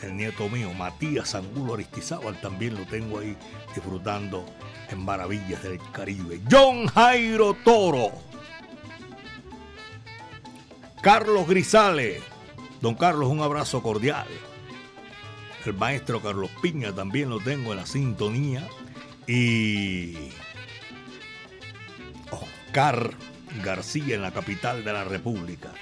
el 0.04 0.16
nieto 0.16 0.48
mío, 0.50 0.74
Matías 0.74 1.34
Angulo 1.36 1.74
Aristizábal, 1.74 2.40
también 2.40 2.76
lo 2.76 2.86
tengo 2.86 3.20
ahí 3.20 3.36
disfrutando 3.74 4.46
en 4.90 5.04
maravillas 5.04 5.64
del 5.64 5.80
Caribe. 5.92 6.42
John 6.50 6.88
Jairo 6.88 7.56
Toro. 7.64 8.12
Carlos 11.02 11.48
Grisales. 11.48 12.22
Don 12.82 12.96
Carlos, 12.96 13.30
un 13.30 13.42
abrazo 13.42 13.82
cordial. 13.82 14.28
El 15.68 15.74
maestro 15.74 16.22
Carlos 16.22 16.50
Piña 16.62 16.94
también 16.94 17.30
lo 17.30 17.42
tengo 17.42 17.74
en 17.74 17.80
la 17.80 17.86
sintonía. 17.86 18.66
Y 19.28 20.16
Oscar 22.32 23.12
García 23.62 24.16
en 24.16 24.22
la 24.22 24.32
capital 24.32 24.86
de 24.86 24.94
la 24.94 25.04
República. 25.04 25.74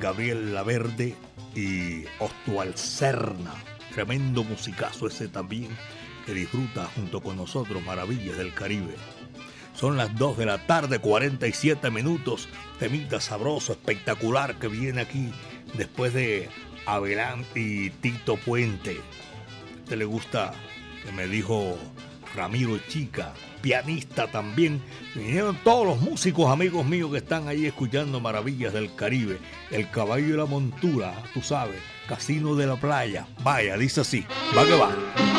Gabriel 0.00 0.54
Laverde 0.54 1.14
y 1.54 2.04
Ostual 2.18 2.78
Serna. 2.78 3.52
Tremendo 3.92 4.42
musicazo 4.42 5.06
ese 5.06 5.28
también 5.28 5.68
que 6.24 6.32
disfruta 6.32 6.86
junto 6.94 7.20
con 7.20 7.36
nosotros 7.36 7.84
Maravillas 7.84 8.38
del 8.38 8.54
Caribe. 8.54 8.94
Son 9.74 9.98
las 9.98 10.16
2 10.16 10.38
de 10.38 10.46
la 10.46 10.66
tarde, 10.66 10.98
47 11.00 11.90
minutos. 11.90 12.48
Temita 12.78 13.20
sabroso, 13.20 13.72
espectacular 13.72 14.58
que 14.58 14.68
viene 14.68 15.02
aquí 15.02 15.30
después 15.74 16.14
de 16.14 16.48
Abelán 16.86 17.44
y 17.54 17.90
Tito 17.90 18.36
Puente. 18.36 18.92
¿A 18.92 19.78
usted 19.84 19.96
le 19.96 20.04
gusta 20.04 20.52
que 21.04 21.12
me 21.12 21.26
dijo 21.26 21.78
Ramiro 22.34 22.78
Chica, 22.88 23.32
pianista 23.60 24.26
también? 24.26 24.82
Vinieron 25.14 25.56
todos 25.62 25.86
los 25.86 26.00
músicos 26.00 26.50
amigos 26.50 26.84
míos 26.86 27.10
que 27.10 27.18
están 27.18 27.48
ahí 27.48 27.66
escuchando 27.66 28.20
Maravillas 28.20 28.72
del 28.72 28.94
Caribe. 28.94 29.38
El 29.70 29.90
caballo 29.90 30.34
y 30.34 30.36
la 30.36 30.46
montura, 30.46 31.14
tú 31.32 31.42
sabes, 31.42 31.80
Casino 32.08 32.54
de 32.54 32.66
la 32.66 32.76
Playa. 32.76 33.26
Vaya, 33.42 33.76
dice 33.76 34.00
así, 34.00 34.24
va 34.56 34.64
que 34.64 34.74
va. 34.74 35.33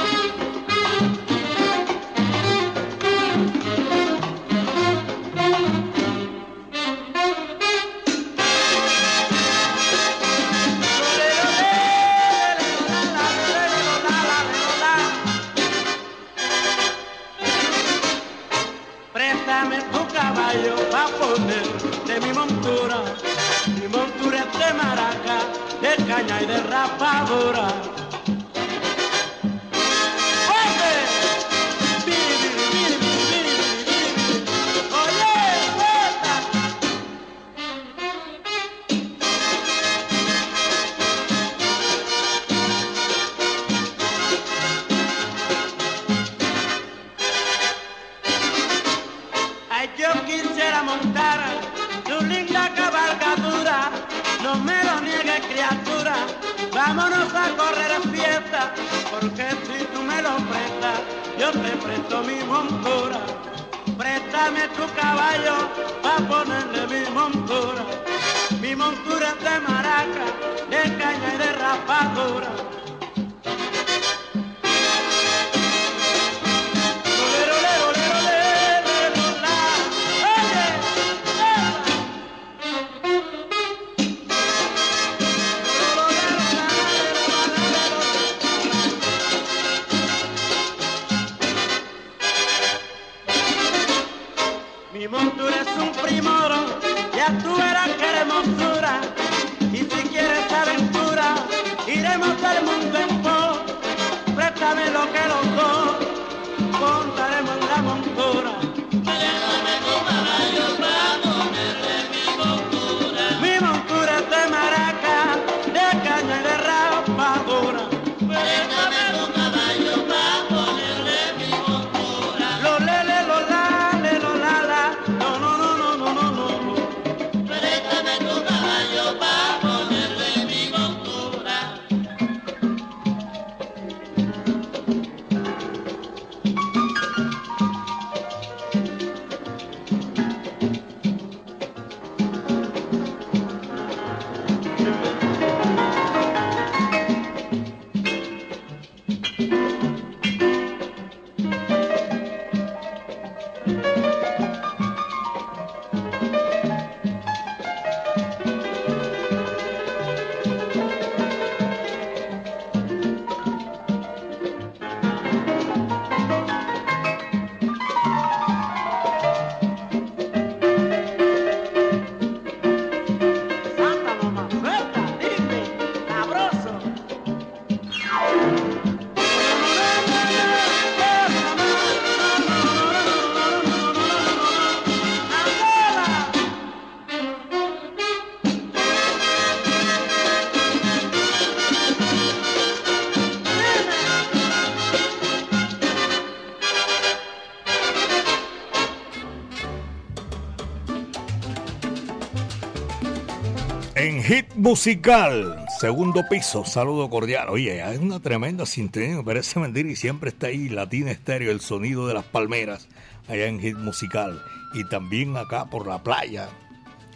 Musical, 204.66 205.64
segundo 205.80 206.28
piso, 206.28 206.66
saludo 206.66 207.08
cordial. 207.08 207.50
Oye, 207.50 207.84
hay 207.84 207.98
una 207.98 208.20
tremenda 208.20 208.66
sintonía, 208.66 209.18
me 209.18 209.24
parece 209.24 209.60
mentir, 209.60 209.86
y 209.86 209.96
siempre 209.96 210.32
está 210.32 210.48
ahí 210.48 210.70
Latina 210.70 211.12
Estéreo, 211.12 211.52
el 211.52 211.62
sonido 211.62 212.08
de 212.08 212.16
las 212.16 212.26
palmeras, 212.26 212.88
allá 213.28 213.46
en 213.46 213.60
Hit 213.60 213.78
Musical. 213.78 214.42
Y 214.74 214.84
también 214.86 215.38
acá 215.38 215.66
por 215.66 215.86
la 215.86 216.02
playa, 216.02 216.50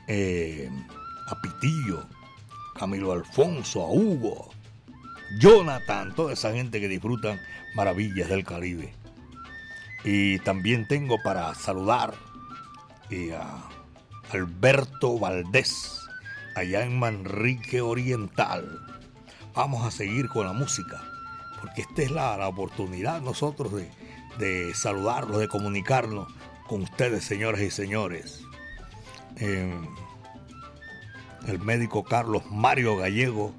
eh, 0.07 0.69
a 1.27 1.41
Pitillo, 1.41 2.05
Camilo 2.77 3.13
Alfonso, 3.13 3.81
a 3.81 3.89
Hugo, 3.89 4.51
Jonathan, 5.39 6.13
toda 6.13 6.33
esa 6.33 6.53
gente 6.53 6.79
que 6.79 6.87
disfrutan 6.87 7.41
maravillas 7.73 8.29
del 8.29 8.43
Caribe. 8.43 8.93
Y 10.03 10.37
también 10.41 10.87
tengo 10.87 11.17
para 11.23 11.55
saludar 11.55 12.13
eh, 13.09 13.33
a 13.33 13.67
Alberto 14.31 15.17
Valdés, 15.17 15.98
allá 16.59 16.83
en 16.83 16.99
Manrique 16.99 17.81
Oriental. 17.81 18.85
Vamos 19.55 19.85
a 19.85 19.91
seguir 19.91 20.27
con 20.29 20.45
la 20.45 20.53
música, 20.53 21.01
porque 21.59 21.81
esta 21.81 22.01
es 22.01 22.11
la, 22.11 22.37
la 22.37 22.47
oportunidad 22.47 23.21
nosotros 23.21 23.73
de, 24.37 24.73
saludarlos, 24.73 25.39
de 25.39 25.47
comunicarnos 25.47 26.27
con 26.67 26.83
ustedes, 26.83 27.23
señoras 27.23 27.61
y 27.61 27.71
señores. 27.71 28.41
Eh, 29.37 29.73
el 31.47 31.59
médico 31.59 32.03
Carlos 32.03 32.43
Mario 32.51 32.97
Gallego, 32.97 33.53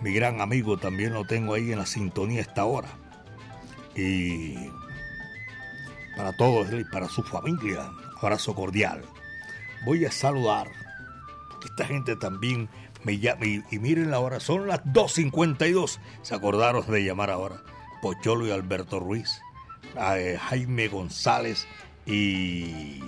mi 0.00 0.12
gran 0.14 0.40
amigo, 0.40 0.76
también 0.76 1.12
lo 1.12 1.24
tengo 1.24 1.54
ahí 1.54 1.72
en 1.72 1.78
la 1.78 1.86
sintonía 1.86 2.40
esta 2.40 2.64
hora. 2.64 2.88
Y 3.96 4.54
para 6.16 6.32
todos 6.36 6.72
y 6.72 6.84
para 6.84 7.08
su 7.08 7.22
familia, 7.22 7.90
abrazo 8.20 8.54
cordial. 8.54 9.02
Voy 9.84 10.04
a 10.04 10.12
saludar 10.12 10.83
esta 11.68 11.86
gente 11.86 12.16
también 12.16 12.68
me 13.04 13.18
llama. 13.18 13.46
Y, 13.46 13.78
miren 13.78 14.10
la 14.10 14.20
hora, 14.20 14.40
son 14.40 14.66
las 14.66 14.84
2.52. 14.84 15.98
Se 16.22 16.34
acordaron 16.34 16.86
de 16.90 17.04
llamar 17.04 17.30
ahora. 17.30 17.62
Pocholo 18.02 18.46
y 18.46 18.50
Alberto 18.50 19.00
Ruiz, 19.00 19.40
Jaime 19.94 20.88
González 20.88 21.66
y 22.04 23.00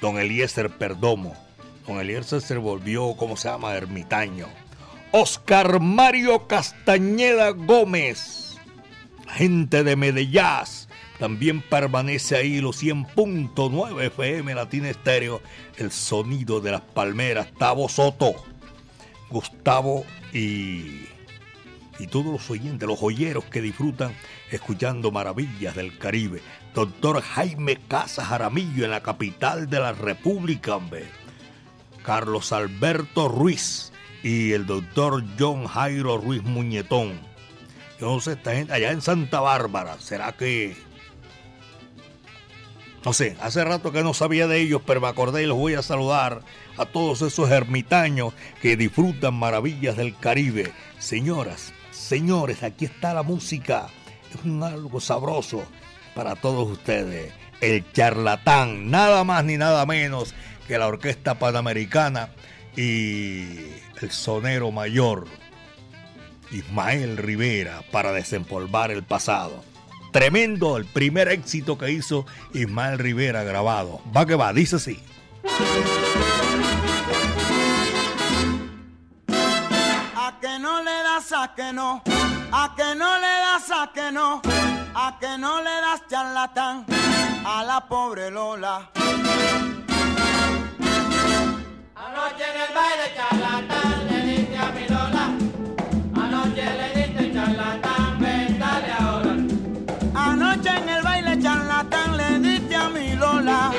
don 0.00 0.18
Eliezer 0.18 0.70
Perdomo. 0.70 1.36
Don 1.86 2.00
Eliezer 2.00 2.40
se 2.40 2.56
volvió, 2.56 3.14
¿cómo 3.16 3.36
se 3.36 3.48
llama? 3.48 3.74
Ermitaño. 3.74 4.46
Oscar 5.12 5.80
Mario 5.80 6.46
Castañeda 6.46 7.50
Gómez, 7.50 8.56
gente 9.28 9.84
de 9.84 9.96
Medellín. 9.96 10.89
También 11.20 11.60
permanece 11.60 12.34
ahí 12.34 12.62
los 12.62 12.82
100.9 12.82 14.06
FM 14.06 14.54
Latina 14.54 14.88
Estéreo, 14.88 15.42
el 15.76 15.92
sonido 15.92 16.62
de 16.62 16.72
las 16.72 16.80
palmeras. 16.80 17.48
Tavo 17.58 17.90
Soto, 17.90 18.32
Gustavo 19.28 20.06
y, 20.32 21.04
y 21.98 22.06
todos 22.10 22.32
los 22.32 22.48
oyentes, 22.48 22.88
los 22.88 22.98
joyeros 22.98 23.44
que 23.44 23.60
disfrutan 23.60 24.14
escuchando 24.50 25.10
maravillas 25.10 25.76
del 25.76 25.98
Caribe. 25.98 26.40
Doctor 26.74 27.20
Jaime 27.20 27.76
Casas 27.86 28.28
Jaramillo 28.28 28.86
en 28.86 28.90
la 28.90 29.02
capital 29.02 29.68
de 29.68 29.78
la 29.78 29.92
República. 29.92 30.80
Carlos 32.02 32.50
Alberto 32.52 33.28
Ruiz 33.28 33.92
y 34.22 34.52
el 34.52 34.64
doctor 34.64 35.22
John 35.38 35.66
Jairo 35.66 36.16
Ruiz 36.16 36.42
Muñetón. 36.44 37.20
Sé, 38.22 38.32
esta 38.32 38.54
gente 38.54 38.72
allá 38.72 38.90
en 38.92 39.02
Santa 39.02 39.40
Bárbara, 39.40 40.00
¿será 40.00 40.32
que 40.32 40.74
no 43.04 43.12
sé, 43.14 43.36
hace 43.40 43.64
rato 43.64 43.92
que 43.92 44.02
no 44.02 44.12
sabía 44.12 44.46
de 44.46 44.60
ellos, 44.60 44.82
pero 44.86 45.00
me 45.00 45.08
acordé 45.08 45.42
y 45.42 45.46
los 45.46 45.56
voy 45.56 45.74
a 45.74 45.82
saludar 45.82 46.42
a 46.76 46.84
todos 46.84 47.22
esos 47.22 47.50
ermitaños 47.50 48.34
que 48.60 48.76
disfrutan 48.76 49.34
maravillas 49.34 49.96
del 49.96 50.16
Caribe. 50.16 50.72
Señoras, 50.98 51.72
señores, 51.90 52.62
aquí 52.62 52.84
está 52.84 53.14
la 53.14 53.22
música. 53.22 53.88
Es 54.34 54.44
un 54.44 54.62
algo 54.62 55.00
sabroso 55.00 55.64
para 56.14 56.36
todos 56.36 56.68
ustedes. 56.68 57.32
El 57.60 57.90
charlatán, 57.92 58.90
nada 58.90 59.24
más 59.24 59.44
ni 59.44 59.56
nada 59.56 59.86
menos 59.86 60.34
que 60.68 60.78
la 60.78 60.86
Orquesta 60.86 61.38
Panamericana 61.38 62.30
y 62.76 63.56
el 64.00 64.10
sonero 64.10 64.70
mayor 64.70 65.26
Ismael 66.50 67.16
Rivera 67.16 67.82
para 67.90 68.12
desempolvar 68.12 68.90
el 68.90 69.02
pasado. 69.02 69.64
Tremendo 70.10 70.76
el 70.76 70.84
primer 70.86 71.28
éxito 71.28 71.78
que 71.78 71.90
hizo 71.90 72.26
Ismael 72.52 72.98
Rivera 72.98 73.44
grabado. 73.44 74.00
Va 74.16 74.26
que 74.26 74.34
va, 74.34 74.52
dice 74.52 74.76
así. 74.76 75.02
A 80.16 80.38
que 80.40 80.58
a 81.32 81.54
que 81.54 81.72
no, 81.72 82.02
a 82.52 82.74
que 82.76 82.94
no 82.96 83.18
le 83.18 83.26
das, 83.26 83.70
a 83.70 83.90
que 83.94 84.10
no, 84.10 84.42
a 84.94 85.18
que 85.20 85.38
no 85.38 85.62
le 85.62 85.70
das 85.80 86.02
charlatán 86.08 86.86
a 87.44 87.62
la 87.62 87.86
pobre 87.86 88.30
Lola. 88.30 88.90
Anoche 91.94 92.44
en 92.50 92.60
el 92.60 92.74
baile 92.74 93.14
charlatán 93.14 94.19
diste 103.20 103.26
a 103.26 103.32
mi 103.32 103.44
Lola. 103.44 103.72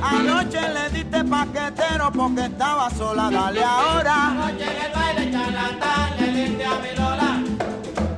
Anoche 0.00 0.68
le 0.72 0.90
diste 0.90 1.24
paquetero 1.24 2.10
porque 2.10 2.44
estaba 2.46 2.90
sola, 2.90 3.30
dale 3.30 3.62
ahora. 3.62 4.14
Anoche 4.28 4.64
en 4.64 4.84
el 4.84 4.92
baile 4.92 5.30
charlatán 5.32 6.16
le 6.18 6.26
diste 6.32 6.64
a 6.64 6.78
mi 6.82 6.94
Lola. 6.96 7.30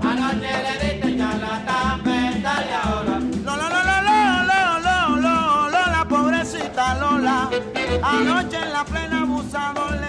Anoche 0.02 0.52
le 0.64 0.72
diste 0.80 1.18
charlatán, 1.18 2.02
ven, 2.02 2.42
dale 2.42 2.74
ahora. 2.82 3.18
Lola, 3.44 3.68
Lola, 3.68 4.02
Lola, 4.06 4.78
Lola, 4.78 5.08
Lola, 5.08 5.68
Lola, 5.70 6.04
pobrecita 6.08 6.94
Lola. 6.94 7.48
Anoche 8.02 8.56
en 8.56 8.72
la 8.72 8.84
plena 8.84 9.22
abusador 9.22 9.99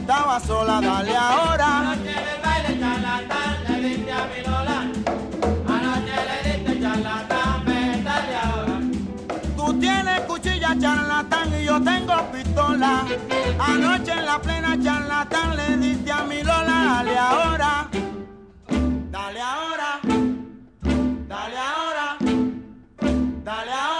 estaba 0.00 0.40
sola, 0.40 0.80
dale 0.80 1.16
ahora. 1.16 1.68
Anoche 1.80 2.10
en 2.10 2.28
el 2.32 2.40
baile 2.44 2.80
charlatán 2.80 3.54
le 3.68 3.88
diste 3.88 4.12
a 4.12 4.22
mi 4.30 4.40
Lola. 4.48 4.78
Anoche 5.74 6.16
le 6.28 6.36
diste 6.48 6.80
charlatán, 6.82 7.64
ven, 7.66 8.04
dale 8.04 8.36
ahora. 8.44 8.76
Tú 9.56 9.78
tienes 9.78 10.20
cuchilla 10.22 10.76
charlatán 10.80 11.48
y 11.60 11.64
yo 11.64 11.82
tengo 11.82 12.16
pistola. 12.32 13.04
Anoche 13.58 14.12
en 14.12 14.24
la 14.24 14.38
plena 14.40 14.76
charlatán 14.82 15.56
le 15.56 15.76
diste 15.76 16.10
a 16.12 16.22
mi 16.24 16.42
Lola, 16.42 16.76
dale 16.90 17.18
ahora. 17.18 17.88
Dale 19.10 19.40
ahora. 19.40 19.90
Dale 21.28 21.58
ahora. 21.58 22.16
Dale 23.44 23.72
ahora. 23.72 23.99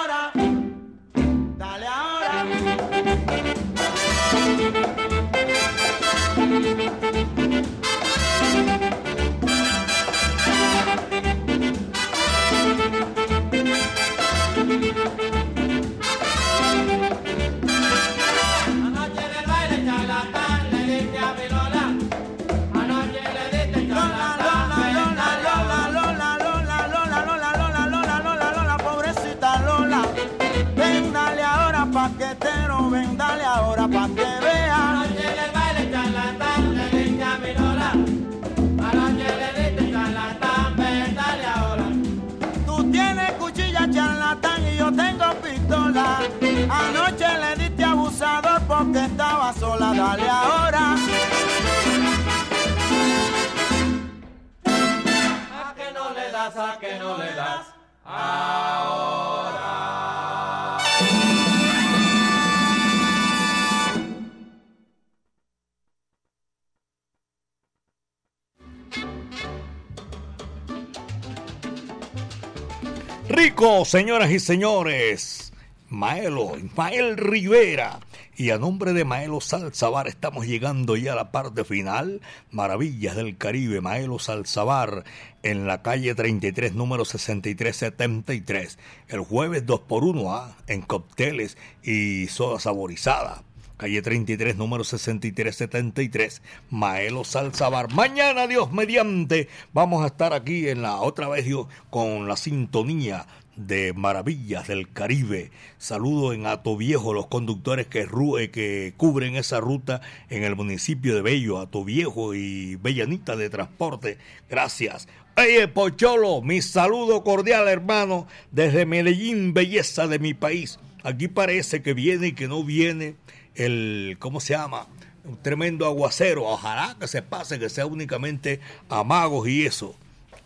Señoras 73.91 74.31
y 74.31 74.39
señores. 74.39 75.53
Maelo, 75.89 76.57
Ismael 76.57 77.17
Rivera. 77.17 77.99
Y 78.37 78.51
a 78.51 78.59
nombre 78.59 78.93
de 78.93 79.05
Maelo 79.05 79.41
Salzabar 79.41 80.07
estamos 80.07 80.47
llegando 80.47 80.97
ya 80.97 81.15
a 81.15 81.17
la 81.17 81.33
parte 81.33 81.65
final. 81.65 82.21
Maravillas 82.53 83.17
del 83.17 83.37
Caribe, 83.37 83.81
Maelo 83.81 84.21
Salzabar 84.21 85.03
en 85.43 85.67
la 85.67 85.83
calle 85.83 86.15
33, 86.15 86.73
número 86.73 87.05
6373. 87.05 88.79
El 89.09 89.21
jueves 89.23 89.67
2 89.67 89.81
por 89.81 90.05
1 90.05 90.37
¿ah? 90.37 90.57
en 90.69 90.83
cócteles 90.83 91.59
y 91.83 92.29
soda 92.29 92.61
saborizada. 92.61 93.43
Calle 93.81 94.03
33, 94.03 94.59
número 94.59 94.85
6373, 94.85 96.43
Maelo 96.69 97.25
Salzabar. 97.25 97.91
Mañana, 97.95 98.47
Dios 98.47 98.71
mediante, 98.73 99.49
vamos 99.73 100.05
a 100.05 100.09
estar 100.09 100.35
aquí 100.35 100.69
en 100.69 100.83
la 100.83 100.97
otra 100.97 101.29
vez 101.29 101.47
Dios, 101.47 101.67
con 101.89 102.29
la 102.29 102.37
sintonía 102.37 103.27
de 103.67 103.93
Maravillas 103.93 104.69
del 104.69 104.91
Caribe. 104.91 105.51
Saludo 105.79 106.33
en 106.33 106.47
Ato 106.47 106.77
Viejo, 106.77 107.13
los 107.13 107.27
conductores 107.27 107.87
que, 107.87 108.01
eh, 108.01 108.51
que 108.51 108.95
cubren 108.97 109.37
esa 109.37 109.61
ruta 109.61 110.01
en 110.29 110.45
el 110.45 110.57
municipio 110.57 111.15
de 111.15 111.23
Bello, 111.23 111.59
Ato 111.59 111.85
Viejo 111.85 112.35
y 112.35 112.77
Bellanita 112.77 113.37
de 113.37 113.51
Transporte. 113.51 114.19
Gracias. 114.49 115.09
Oye, 115.37 115.69
Pocholo, 115.69 116.43
mi 116.43 116.63
saludo 116.63 117.23
cordial, 117.23 117.69
hermano, 117.69 118.27
desde 118.51 118.87
Medellín, 118.87 119.55
belleza 119.55 120.07
de 120.07 120.19
mi 120.19 120.35
país. 120.35 120.79
Aquí 121.03 121.29
parece 121.29 121.83
que 121.83 121.95
viene 121.95 122.29
y 122.29 122.33
que 122.33 122.49
no 122.49 122.65
viene 122.65 123.15
el, 123.55 124.17
¿cómo 124.19 124.41
se 124.41 124.55
llama? 124.55 124.87
Un 125.25 125.37
tremendo 125.37 125.87
aguacero. 125.87 126.45
Ojalá 126.45 126.97
que 126.99 127.09
se 127.09 127.23
pase, 127.23 127.59
que 127.59 127.69
sea 127.69 127.87
únicamente 127.87 128.61
amagos 128.89 129.49
y 129.49 129.67
eso. 129.67 129.95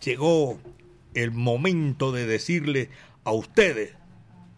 Llegó 0.03 0.59
el 1.15 1.31
momento 1.31 2.11
de 2.11 2.27
decirle 2.27 2.89
a 3.25 3.31
ustedes 3.31 3.93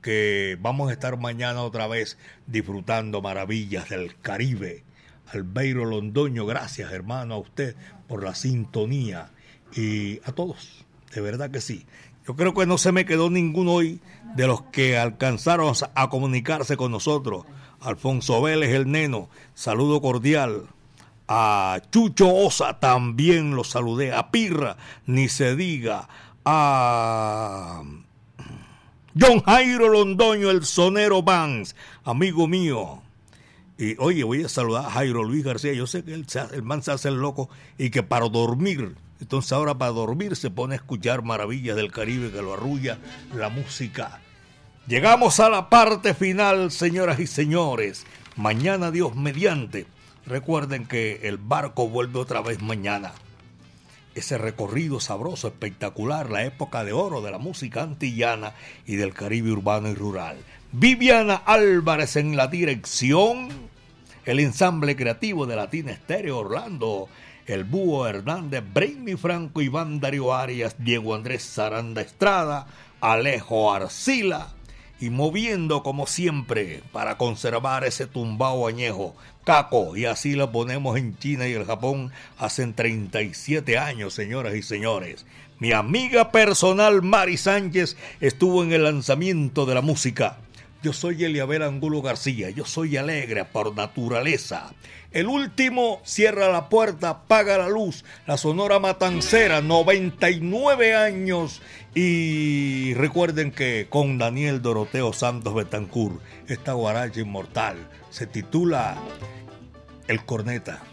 que 0.02 0.58
vamos 0.62 0.90
a 0.90 0.94
estar 0.94 1.18
mañana 1.18 1.64
otra 1.64 1.88
vez 1.88 2.18
disfrutando 2.46 3.22
maravillas 3.22 3.90
del 3.90 4.20
Caribe. 4.20 4.84
Albeiro 5.34 5.86
Londoño, 5.86 6.46
gracias 6.46 6.92
hermano 6.92 7.36
a 7.36 7.40
usted 7.40 7.76
por 8.08 8.24
la 8.24 8.36
sintonía 8.36 9.32
y 9.76 10.20
a 10.24 10.32
todos, 10.34 10.86
de 11.14 11.22
verdad 11.22 11.50
que 11.50 11.62
sí. 11.62 11.86
Yo 12.26 12.36
creo 12.36 12.54
que 12.54 12.66
no 12.66 12.78
se 12.78 12.92
me 12.92 13.06
quedó 13.06 13.30
ninguno 13.30 13.72
hoy 13.74 14.02
de 14.36 14.48
los 14.48 14.62
que 14.64 14.98
alcanzaron 14.98 15.74
a 15.96 16.10
comunicarse 16.10 16.76
con 16.76 16.92
nosotros. 16.92 17.46
Alfonso 17.80 18.42
Vélez, 18.42 18.74
el 18.74 18.92
neno, 18.92 19.30
saludo 19.54 20.02
cordial. 20.02 20.68
A 21.30 21.82
Chucho 21.90 22.34
Osa 22.34 22.80
también 22.80 23.56
lo 23.56 23.64
saludé. 23.64 24.14
A 24.14 24.30
Pirra, 24.30 24.76
ni 25.06 25.30
se 25.30 25.56
diga. 25.56 26.10
A 26.44 27.84
John 29.20 29.42
Jairo 29.42 29.90
Londoño, 29.90 30.52
el 30.52 30.66
sonero 30.66 31.24
Vance, 31.24 31.76
amigo 32.04 32.48
mío. 32.48 33.02
Y 33.78 33.96
oye, 34.00 34.24
voy 34.24 34.44
a 34.44 34.50
saludar 34.50 34.86
a 34.86 34.92
Jairo 34.92 35.24
Luis 35.24 35.44
García. 35.44 35.74
Yo 35.74 35.88
sé 35.88 36.04
que 36.04 36.14
el, 36.14 36.26
el 36.52 36.64
man 36.64 36.84
se 36.84 36.92
hace 36.92 37.08
el 37.10 37.16
loco 37.16 37.50
y 37.78 37.90
que 37.90 38.04
para 38.04 38.28
dormir, 38.28 38.96
entonces 39.20 39.52
ahora 39.54 39.78
para 39.78 39.92
dormir 39.92 40.36
se 40.36 40.50
pone 40.50 40.76
a 40.76 40.78
escuchar 40.78 41.24
maravillas 41.24 41.76
del 41.76 41.92
Caribe 41.92 42.32
que 42.32 42.42
lo 42.42 42.54
arrulla 42.54 43.00
la 43.34 43.50
música. 43.50 44.20
Llegamos 44.88 45.40
a 45.40 45.50
la 45.50 45.70
parte 45.70 46.14
final, 46.14 46.72
señoras 46.72 47.20
y 47.20 47.28
señores. 47.28 48.06
Mañana 48.36 48.92
Dios 48.92 49.16
mediante. 49.16 49.86
Recuerden 50.26 50.86
que 50.86 51.22
el 51.24 51.38
barco 51.38 51.88
vuelve 51.88 52.20
otra 52.20 52.42
vez 52.42 52.62
mañana. 52.62 53.14
Ese 54.18 54.40
recorrido 54.40 55.00
sabroso, 55.00 55.48
espectacular, 55.48 56.32
la 56.32 56.44
época 56.44 56.84
de 56.84 56.92
oro 56.92 57.22
de 57.22 57.30
la 57.30 57.38
música 57.38 57.84
antillana 57.84 58.56
y 58.88 58.96
del 58.96 59.14
Caribe 59.14 59.52
urbano 59.52 59.90
y 59.90 59.94
rural. 59.94 60.38
Viviana 60.72 61.36
Álvarez 61.36 62.16
en 62.16 62.36
la 62.36 62.48
dirección, 62.48 63.50
el 64.26 64.40
ensamble 64.40 64.96
creativo 64.96 65.46
de 65.46 65.56
Latina 65.56 65.92
Estéreo 65.92 66.40
Orlando, 66.40 67.08
el 67.46 67.64
Búho 67.64 68.08
Hernández, 68.08 68.64
Brainy 68.74 69.16
Franco, 69.18 69.62
Iván 69.62 70.00
Darío 70.00 70.34
Arias, 70.34 70.76
Diego 70.80 71.14
Andrés 71.14 71.44
Saranda 71.44 72.02
Estrada, 72.02 72.66
Alejo 73.00 73.72
Arcila, 73.72 74.48
y 75.00 75.12
moviendo 75.12 75.84
como 75.84 76.08
siempre 76.08 76.82
para 76.92 77.20
conservar 77.20 77.84
ese 77.84 78.08
tumbao 78.08 78.66
añejo, 78.66 79.16
caco, 79.48 79.96
y 79.96 80.04
así 80.04 80.34
lo 80.34 80.52
ponemos 80.52 80.98
en 80.98 81.18
China 81.20 81.48
y 81.48 81.54
el 81.54 81.64
Japón 81.64 82.12
hace 82.38 82.68
37 82.68 83.78
años, 83.78 84.14
señoras 84.14 84.56
y 84.56 84.62
señores. 84.62 85.26
Mi 85.58 85.72
amiga 85.72 86.34
personal 86.34 87.02
Mari 87.02 87.38
Sánchez 87.38 87.96
estuvo 88.20 88.62
en 88.62 88.74
el 88.74 88.84
lanzamiento 88.84 89.66
de 89.66 89.74
la 89.74 89.80
música. 89.80 90.36
Yo 90.84 90.92
soy 90.92 91.24
Eliabel 91.24 91.64
Angulo 91.64 92.02
García, 92.02 92.50
yo 92.50 92.66
soy 92.66 92.98
alegre 92.98 93.46
por 93.46 93.74
naturaleza. 93.74 94.74
El 95.18 95.26
último 95.30 96.00
cierra 96.04 96.48
la 96.50 96.70
puerta, 96.70 97.10
apaga 97.10 97.58
la 97.58 97.70
luz. 97.70 98.06
La 98.28 98.38
Sonora 98.38 98.78
Matancera, 98.78 99.62
99 99.62 100.96
años. 100.96 101.60
Y 101.96 102.94
recuerden 102.94 103.52
que 103.52 103.88
con 103.90 104.20
Daniel 104.20 104.62
Doroteo 104.62 105.14
Santos 105.14 105.56
Betancur, 105.56 106.22
esta 106.48 106.74
guaracha 106.74 107.22
inmortal 107.22 107.90
se 108.12 108.28
titula 108.28 108.96
El 110.08 110.24
Corneta. 110.24 110.84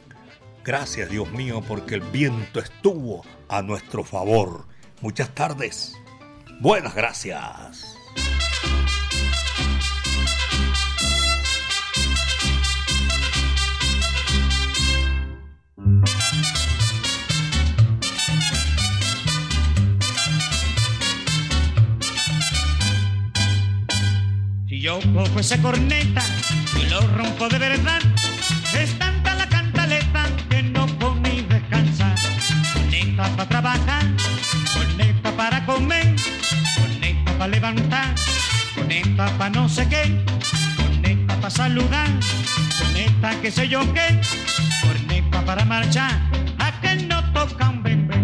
Gracias 0.64 1.10
Dios 1.10 1.30
mío 1.30 1.62
porque 1.68 1.96
el 1.96 2.00
viento 2.00 2.60
estuvo 2.60 3.26
a 3.48 3.60
nuestro 3.60 4.04
favor. 4.04 4.64
Muchas 5.02 5.34
tardes. 5.34 5.96
Buenas 6.60 6.94
gracias. 6.94 7.93
Yo 24.84 25.00
cojo 25.14 25.40
esa 25.40 25.56
corneta 25.62 26.22
y 26.78 26.90
lo 26.90 27.00
rompo 27.16 27.48
de 27.48 27.58
verdad, 27.58 28.02
es 28.78 28.92
tanta 28.98 29.34
la 29.34 29.48
cantaleta 29.48 30.26
que 30.50 30.62
no 30.62 30.86
come 30.98 31.36
y 31.36 31.40
descansa. 31.40 32.14
Corneta 32.74 33.26
para 33.34 33.48
trabajar, 33.48 34.04
corneta 34.74 35.34
para 35.38 35.64
comer, 35.64 36.14
corneta 36.76 37.32
para 37.38 37.48
levantar, 37.48 38.14
corneta 38.74 39.26
para 39.38 39.50
no 39.50 39.70
sé 39.70 39.88
qué, 39.88 40.22
corneta 40.76 41.34
para 41.36 41.50
saludar, 41.50 42.10
corneta 42.78 43.40
que 43.40 43.50
sé 43.50 43.66
yo 43.66 43.80
qué, 43.94 44.20
corneta 44.82 45.46
para 45.46 45.64
marchar, 45.64 46.12
a 46.58 46.78
que 46.82 46.96
no 46.96 47.24
toca 47.32 47.70
un 47.70 47.82
bebé. 47.82 48.23